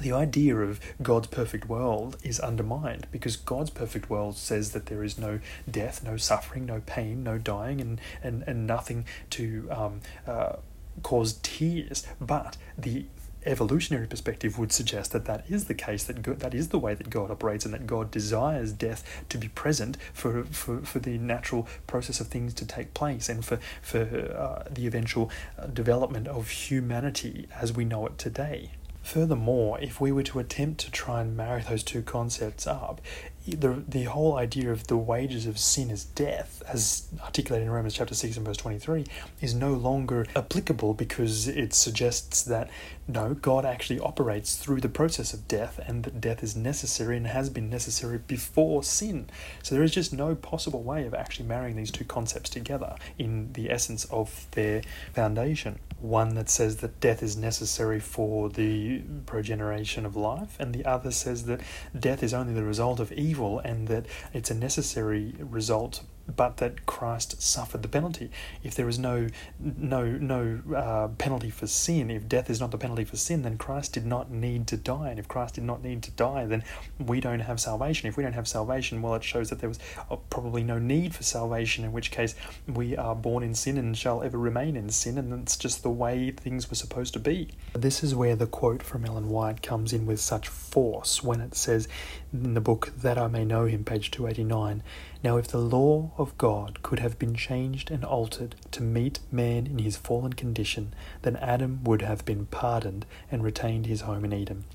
the 0.00 0.12
idea 0.12 0.56
of 0.56 0.80
God's 1.02 1.28
perfect 1.28 1.68
world 1.68 2.16
is 2.22 2.40
undermined 2.40 3.06
because 3.12 3.36
God's 3.36 3.70
perfect 3.70 4.10
world 4.10 4.36
says 4.36 4.72
that 4.72 4.86
there 4.86 5.04
is 5.04 5.18
no 5.18 5.38
death, 5.70 6.02
no 6.04 6.16
suffering, 6.16 6.66
no 6.66 6.82
pain, 6.84 7.22
no 7.22 7.38
dying, 7.38 7.80
and, 7.80 8.00
and, 8.22 8.42
and 8.46 8.66
nothing 8.66 9.04
to 9.30 9.68
um, 9.70 10.00
uh, 10.26 10.56
cause 11.02 11.38
tears. 11.42 12.06
But 12.20 12.56
the 12.76 13.06
evolutionary 13.46 14.06
perspective 14.06 14.58
would 14.58 14.72
suggest 14.72 15.12
that 15.12 15.24
that 15.26 15.44
is 15.48 15.64
the 15.66 15.74
case, 15.74 16.04
that 16.04 16.22
God, 16.22 16.40
that 16.40 16.54
is 16.54 16.68
the 16.68 16.78
way 16.78 16.94
that 16.94 17.10
God 17.10 17.30
operates, 17.30 17.64
and 17.64 17.74
that 17.74 17.86
God 17.86 18.10
desires 18.10 18.72
death 18.72 19.24
to 19.28 19.38
be 19.38 19.48
present 19.48 19.96
for, 20.12 20.44
for, 20.44 20.80
for 20.80 20.98
the 20.98 21.18
natural 21.18 21.68
process 21.86 22.20
of 22.20 22.28
things 22.28 22.54
to 22.54 22.66
take 22.66 22.94
place 22.94 23.28
and 23.28 23.44
for, 23.44 23.58
for 23.82 24.00
uh, 24.00 24.68
the 24.70 24.86
eventual 24.86 25.30
uh, 25.58 25.66
development 25.66 26.28
of 26.28 26.48
humanity 26.48 27.48
as 27.60 27.72
we 27.72 27.84
know 27.84 28.06
it 28.06 28.18
today. 28.18 28.70
Furthermore, 29.02 29.78
if 29.80 30.00
we 30.00 30.10
were 30.12 30.22
to 30.22 30.38
attempt 30.38 30.80
to 30.80 30.90
try 30.90 31.20
and 31.20 31.36
marry 31.36 31.60
those 31.60 31.82
two 31.82 32.00
concepts 32.00 32.66
up, 32.66 33.02
the, 33.46 33.82
the 33.86 34.04
whole 34.04 34.36
idea 34.36 34.72
of 34.72 34.86
the 34.86 34.96
wages 34.96 35.46
of 35.46 35.58
sin 35.58 35.90
is 35.90 36.04
death, 36.04 36.62
as 36.66 37.08
articulated 37.22 37.66
in 37.66 37.72
Romans 37.72 37.94
chapter 37.94 38.14
6 38.14 38.36
and 38.36 38.46
verse 38.46 38.56
23, 38.56 39.04
is 39.42 39.54
no 39.54 39.74
longer 39.74 40.26
applicable 40.34 40.94
because 40.94 41.46
it 41.46 41.74
suggests 41.74 42.42
that 42.42 42.70
no, 43.06 43.34
God 43.34 43.66
actually 43.66 44.00
operates 44.00 44.56
through 44.56 44.80
the 44.80 44.88
process 44.88 45.34
of 45.34 45.46
death 45.46 45.78
and 45.86 46.04
that 46.04 46.22
death 46.22 46.42
is 46.42 46.56
necessary 46.56 47.18
and 47.18 47.26
has 47.26 47.50
been 47.50 47.68
necessary 47.68 48.18
before 48.18 48.82
sin. 48.82 49.28
So 49.62 49.74
there 49.74 49.84
is 49.84 49.92
just 49.92 50.12
no 50.12 50.34
possible 50.34 50.82
way 50.82 51.06
of 51.06 51.12
actually 51.12 51.46
marrying 51.46 51.76
these 51.76 51.90
two 51.90 52.04
concepts 52.04 52.48
together 52.48 52.96
in 53.18 53.52
the 53.52 53.70
essence 53.70 54.06
of 54.06 54.46
their 54.52 54.80
foundation. 55.12 55.80
One 56.00 56.34
that 56.34 56.48
says 56.48 56.76
that 56.78 57.00
death 57.00 57.22
is 57.22 57.36
necessary 57.36 58.00
for 58.00 58.48
the 58.48 59.02
progeneration 59.26 60.04
of 60.04 60.16
life, 60.16 60.56
and 60.58 60.74
the 60.74 60.84
other 60.84 61.10
says 61.10 61.44
that 61.44 61.60
death 61.98 62.22
is 62.22 62.34
only 62.34 62.52
the 62.52 62.64
result 62.64 63.00
of 63.00 63.12
evil 63.12 63.33
and 63.64 63.88
that 63.88 64.06
it's 64.32 64.50
a 64.50 64.54
necessary 64.54 65.34
result 65.38 66.02
but 66.26 66.56
that 66.58 66.86
Christ 66.86 67.42
suffered 67.42 67.82
the 67.82 67.88
penalty. 67.88 68.30
If 68.62 68.74
there 68.74 68.88
is 68.88 68.98
no 68.98 69.28
no 69.58 70.04
no 70.04 70.60
uh, 70.74 71.08
penalty 71.18 71.50
for 71.50 71.66
sin, 71.66 72.10
if 72.10 72.28
death 72.28 72.48
is 72.50 72.60
not 72.60 72.70
the 72.70 72.78
penalty 72.78 73.04
for 73.04 73.16
sin, 73.16 73.42
then 73.42 73.58
Christ 73.58 73.92
did 73.92 74.06
not 74.06 74.30
need 74.30 74.66
to 74.68 74.76
die. 74.76 75.10
And 75.10 75.18
if 75.18 75.28
Christ 75.28 75.54
did 75.56 75.64
not 75.64 75.82
need 75.82 76.02
to 76.04 76.10
die, 76.10 76.46
then 76.46 76.64
we 76.98 77.20
don't 77.20 77.40
have 77.40 77.60
salvation. 77.60 78.08
If 78.08 78.16
we 78.16 78.22
don't 78.22 78.32
have 78.32 78.48
salvation, 78.48 79.02
well, 79.02 79.14
it 79.14 79.24
shows 79.24 79.50
that 79.50 79.58
there 79.58 79.68
was 79.68 79.78
uh, 80.10 80.16
probably 80.30 80.62
no 80.62 80.78
need 80.78 81.14
for 81.14 81.22
salvation. 81.22 81.84
In 81.84 81.92
which 81.92 82.10
case, 82.10 82.34
we 82.66 82.96
are 82.96 83.14
born 83.14 83.42
in 83.42 83.54
sin 83.54 83.76
and 83.76 83.96
shall 83.96 84.22
ever 84.22 84.38
remain 84.38 84.76
in 84.76 84.88
sin, 84.90 85.18
and 85.18 85.32
it's 85.42 85.56
just 85.56 85.82
the 85.82 85.90
way 85.90 86.30
things 86.30 86.70
were 86.70 86.76
supposed 86.76 87.12
to 87.14 87.20
be. 87.20 87.50
This 87.74 88.02
is 88.02 88.14
where 88.14 88.36
the 88.36 88.46
quote 88.46 88.82
from 88.82 89.04
Ellen 89.04 89.28
White 89.28 89.62
comes 89.62 89.92
in 89.92 90.06
with 90.06 90.20
such 90.20 90.48
force 90.48 91.22
when 91.22 91.40
it 91.40 91.54
says 91.54 91.88
in 92.32 92.54
the 92.54 92.60
book 92.60 92.92
that 92.96 93.18
I 93.18 93.28
may 93.28 93.44
know 93.44 93.66
him, 93.66 93.84
page 93.84 94.10
two 94.10 94.26
eighty 94.26 94.44
nine. 94.44 94.82
Now, 95.24 95.38
if 95.38 95.48
the 95.48 95.56
law 95.56 96.10
of 96.18 96.36
God 96.36 96.82
could 96.82 96.98
have 96.98 97.18
been 97.18 97.34
changed 97.34 97.90
and 97.90 98.04
altered 98.04 98.56
to 98.72 98.82
meet 98.82 99.20
man 99.32 99.66
in 99.66 99.78
his 99.78 99.96
fallen 99.96 100.34
condition, 100.34 100.92
then 101.22 101.36
Adam 101.36 101.82
would 101.82 102.02
have 102.02 102.26
been 102.26 102.44
pardoned 102.44 103.06
and 103.32 103.42
retained 103.42 103.86
his 103.86 104.02
home 104.02 104.26
in 104.26 104.34
Eden. 104.34 104.66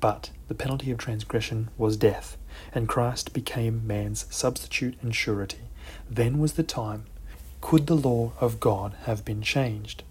But 0.00 0.30
the 0.48 0.54
penalty 0.54 0.90
of 0.90 0.96
transgression 0.96 1.68
was 1.76 1.98
death, 1.98 2.38
and 2.74 2.88
Christ 2.88 3.34
became 3.34 3.86
man's 3.86 4.24
substitute 4.30 4.96
and 5.02 5.14
surety. 5.14 5.68
Then 6.08 6.38
was 6.38 6.54
the 6.54 6.62
time. 6.62 7.04
Could 7.60 7.86
the 7.86 7.94
law 7.94 8.32
of 8.40 8.58
God 8.58 8.94
have 9.04 9.22
been 9.22 9.42
changed? 9.42 10.02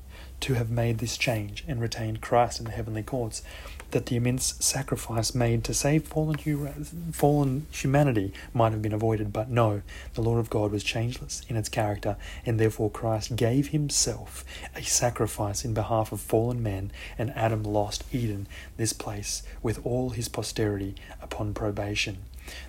To 0.41 0.53
have 0.53 0.69
made 0.69 0.99
this 0.99 1.17
change 1.17 1.65
and 1.67 1.81
retained 1.81 2.21
Christ 2.21 2.59
in 2.59 2.65
the 2.65 2.71
heavenly 2.71 3.01
courts, 3.01 3.41
that 3.91 4.07
the 4.07 4.15
immense 4.15 4.55
sacrifice 4.59 5.33
made 5.33 5.63
to 5.63 5.73
save 5.73 6.05
fallen, 6.05 6.37
fallen 7.11 7.67
humanity 7.71 8.33
might 8.53 8.71
have 8.71 8.81
been 8.81 8.93
avoided, 8.93 9.33
but 9.33 9.49
no, 9.49 9.81
the 10.13 10.21
law 10.21 10.37
of 10.37 10.49
God 10.49 10.71
was 10.71 10.83
changeless 10.83 11.41
in 11.49 11.55
its 11.55 11.69
character, 11.69 12.17
and 12.45 12.59
therefore 12.59 12.89
Christ 12.89 13.35
gave 13.35 13.69
himself 13.69 14.43
a 14.75 14.83
sacrifice 14.83 15.65
in 15.65 15.73
behalf 15.73 16.11
of 16.11 16.21
fallen 16.21 16.61
men, 16.61 16.91
and 17.17 17.31
Adam 17.31 17.63
lost 17.63 18.03
Eden, 18.11 18.47
this 18.77 18.93
place, 18.93 19.43
with 19.61 19.85
all 19.85 20.11
his 20.11 20.29
posterity 20.29 20.95
upon 21.21 21.53
probation. 21.53 22.17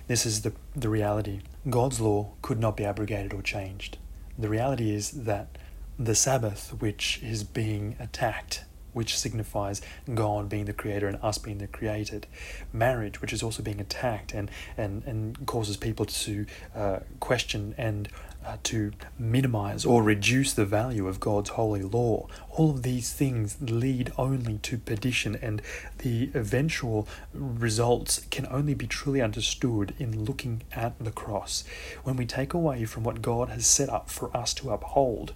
This 0.07 0.25
is 0.25 0.41
the, 0.41 0.53
the 0.75 0.89
reality. 0.89 1.41
God's 1.69 1.99
law 1.99 2.31
could 2.41 2.59
not 2.59 2.77
be 2.77 2.85
abrogated 2.85 3.33
or 3.33 3.41
changed. 3.41 3.97
The 4.37 4.49
reality 4.49 4.93
is 4.93 5.11
that 5.11 5.57
the 5.97 6.15
Sabbath, 6.15 6.75
which 6.79 7.19
is 7.21 7.43
being 7.43 7.95
attacked 7.99 8.63
which 8.93 9.17
signifies 9.17 9.81
God 10.13 10.49
being 10.49 10.65
the 10.65 10.73
creator 10.73 11.07
and 11.07 11.17
us 11.21 11.37
being 11.37 11.57
the 11.57 11.67
created. 11.67 12.27
Marriage, 12.73 13.21
which 13.21 13.33
is 13.33 13.43
also 13.43 13.63
being 13.63 13.79
attacked 13.79 14.33
and, 14.33 14.49
and, 14.77 15.03
and 15.05 15.45
causes 15.45 15.77
people 15.77 16.05
to 16.05 16.45
uh, 16.75 16.99
question 17.19 17.75
and 17.77 18.09
uh, 18.45 18.57
to 18.63 18.91
minimize 19.19 19.85
or 19.85 20.01
reduce 20.01 20.53
the 20.53 20.65
value 20.65 21.07
of 21.07 21.19
God's 21.19 21.51
holy 21.51 21.83
law. 21.83 22.27
All 22.49 22.71
of 22.71 22.83
these 22.83 23.13
things 23.13 23.57
lead 23.61 24.11
only 24.17 24.57
to 24.59 24.77
perdition, 24.77 25.35
and 25.35 25.61
the 25.99 26.31
eventual 26.33 27.07
results 27.33 28.25
can 28.31 28.47
only 28.47 28.73
be 28.73 28.87
truly 28.87 29.21
understood 29.21 29.93
in 29.99 30.25
looking 30.25 30.63
at 30.71 30.97
the 30.99 31.11
cross. 31.11 31.63
When 32.03 32.15
we 32.15 32.25
take 32.25 32.53
away 32.53 32.85
from 32.85 33.03
what 33.03 33.21
God 33.21 33.49
has 33.49 33.65
set 33.67 33.89
up 33.89 34.09
for 34.09 34.35
us 34.35 34.53
to 34.55 34.71
uphold, 34.71 35.33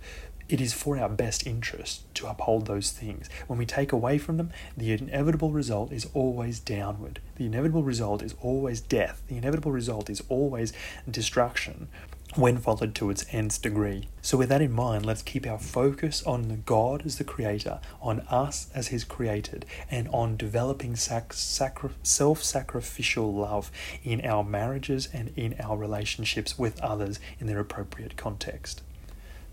it 0.47 0.61
is 0.61 0.73
for 0.73 0.97
our 0.97 1.09
best 1.09 1.47
interest 1.47 2.03
to 2.15 2.27
uphold 2.27 2.67
those 2.67 2.91
things. 2.91 3.29
When 3.47 3.57
we 3.57 3.65
take 3.65 3.91
away 3.91 4.17
from 4.17 4.37
them, 4.37 4.51
the 4.77 4.91
inevitable 4.91 5.51
result 5.51 5.91
is 5.91 6.07
always 6.13 6.59
downward. 6.59 7.19
The 7.35 7.45
inevitable 7.45 7.83
result 7.83 8.21
is 8.21 8.35
always 8.41 8.81
death. 8.81 9.23
The 9.27 9.37
inevitable 9.37 9.71
result 9.71 10.09
is 10.09 10.21
always 10.29 10.73
destruction 11.09 11.87
when 12.35 12.57
followed 12.57 12.93
to 12.95 13.09
its 13.09 13.25
nth 13.31 13.61
degree. 13.61 14.09
So, 14.21 14.37
with 14.37 14.49
that 14.49 14.61
in 14.61 14.71
mind, 14.71 15.05
let's 15.05 15.21
keep 15.21 15.47
our 15.47 15.57
focus 15.57 16.21
on 16.23 16.63
God 16.65 17.05
as 17.05 17.17
the 17.17 17.23
Creator, 17.23 17.79
on 18.01 18.21
us 18.21 18.69
as 18.75 18.87
His 18.87 19.03
created, 19.03 19.65
and 19.89 20.09
on 20.09 20.35
developing 20.35 20.95
sac- 20.95 21.33
sacri- 21.33 21.91
self 22.03 22.43
sacrificial 22.43 23.33
love 23.33 23.71
in 24.03 24.25
our 24.25 24.43
marriages 24.43 25.07
and 25.13 25.31
in 25.37 25.55
our 25.59 25.77
relationships 25.77 26.59
with 26.59 26.81
others 26.81 27.19
in 27.39 27.47
their 27.47 27.59
appropriate 27.59 28.17
context. 28.17 28.81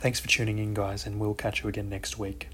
Thanks 0.02 0.18
for 0.18 0.26
tuning 0.26 0.58
in, 0.58 0.74
guys, 0.74 1.06
and 1.06 1.20
we'll 1.20 1.32
catch 1.32 1.62
you 1.62 1.68
again 1.68 1.88
next 1.88 2.18
week. 2.18 2.48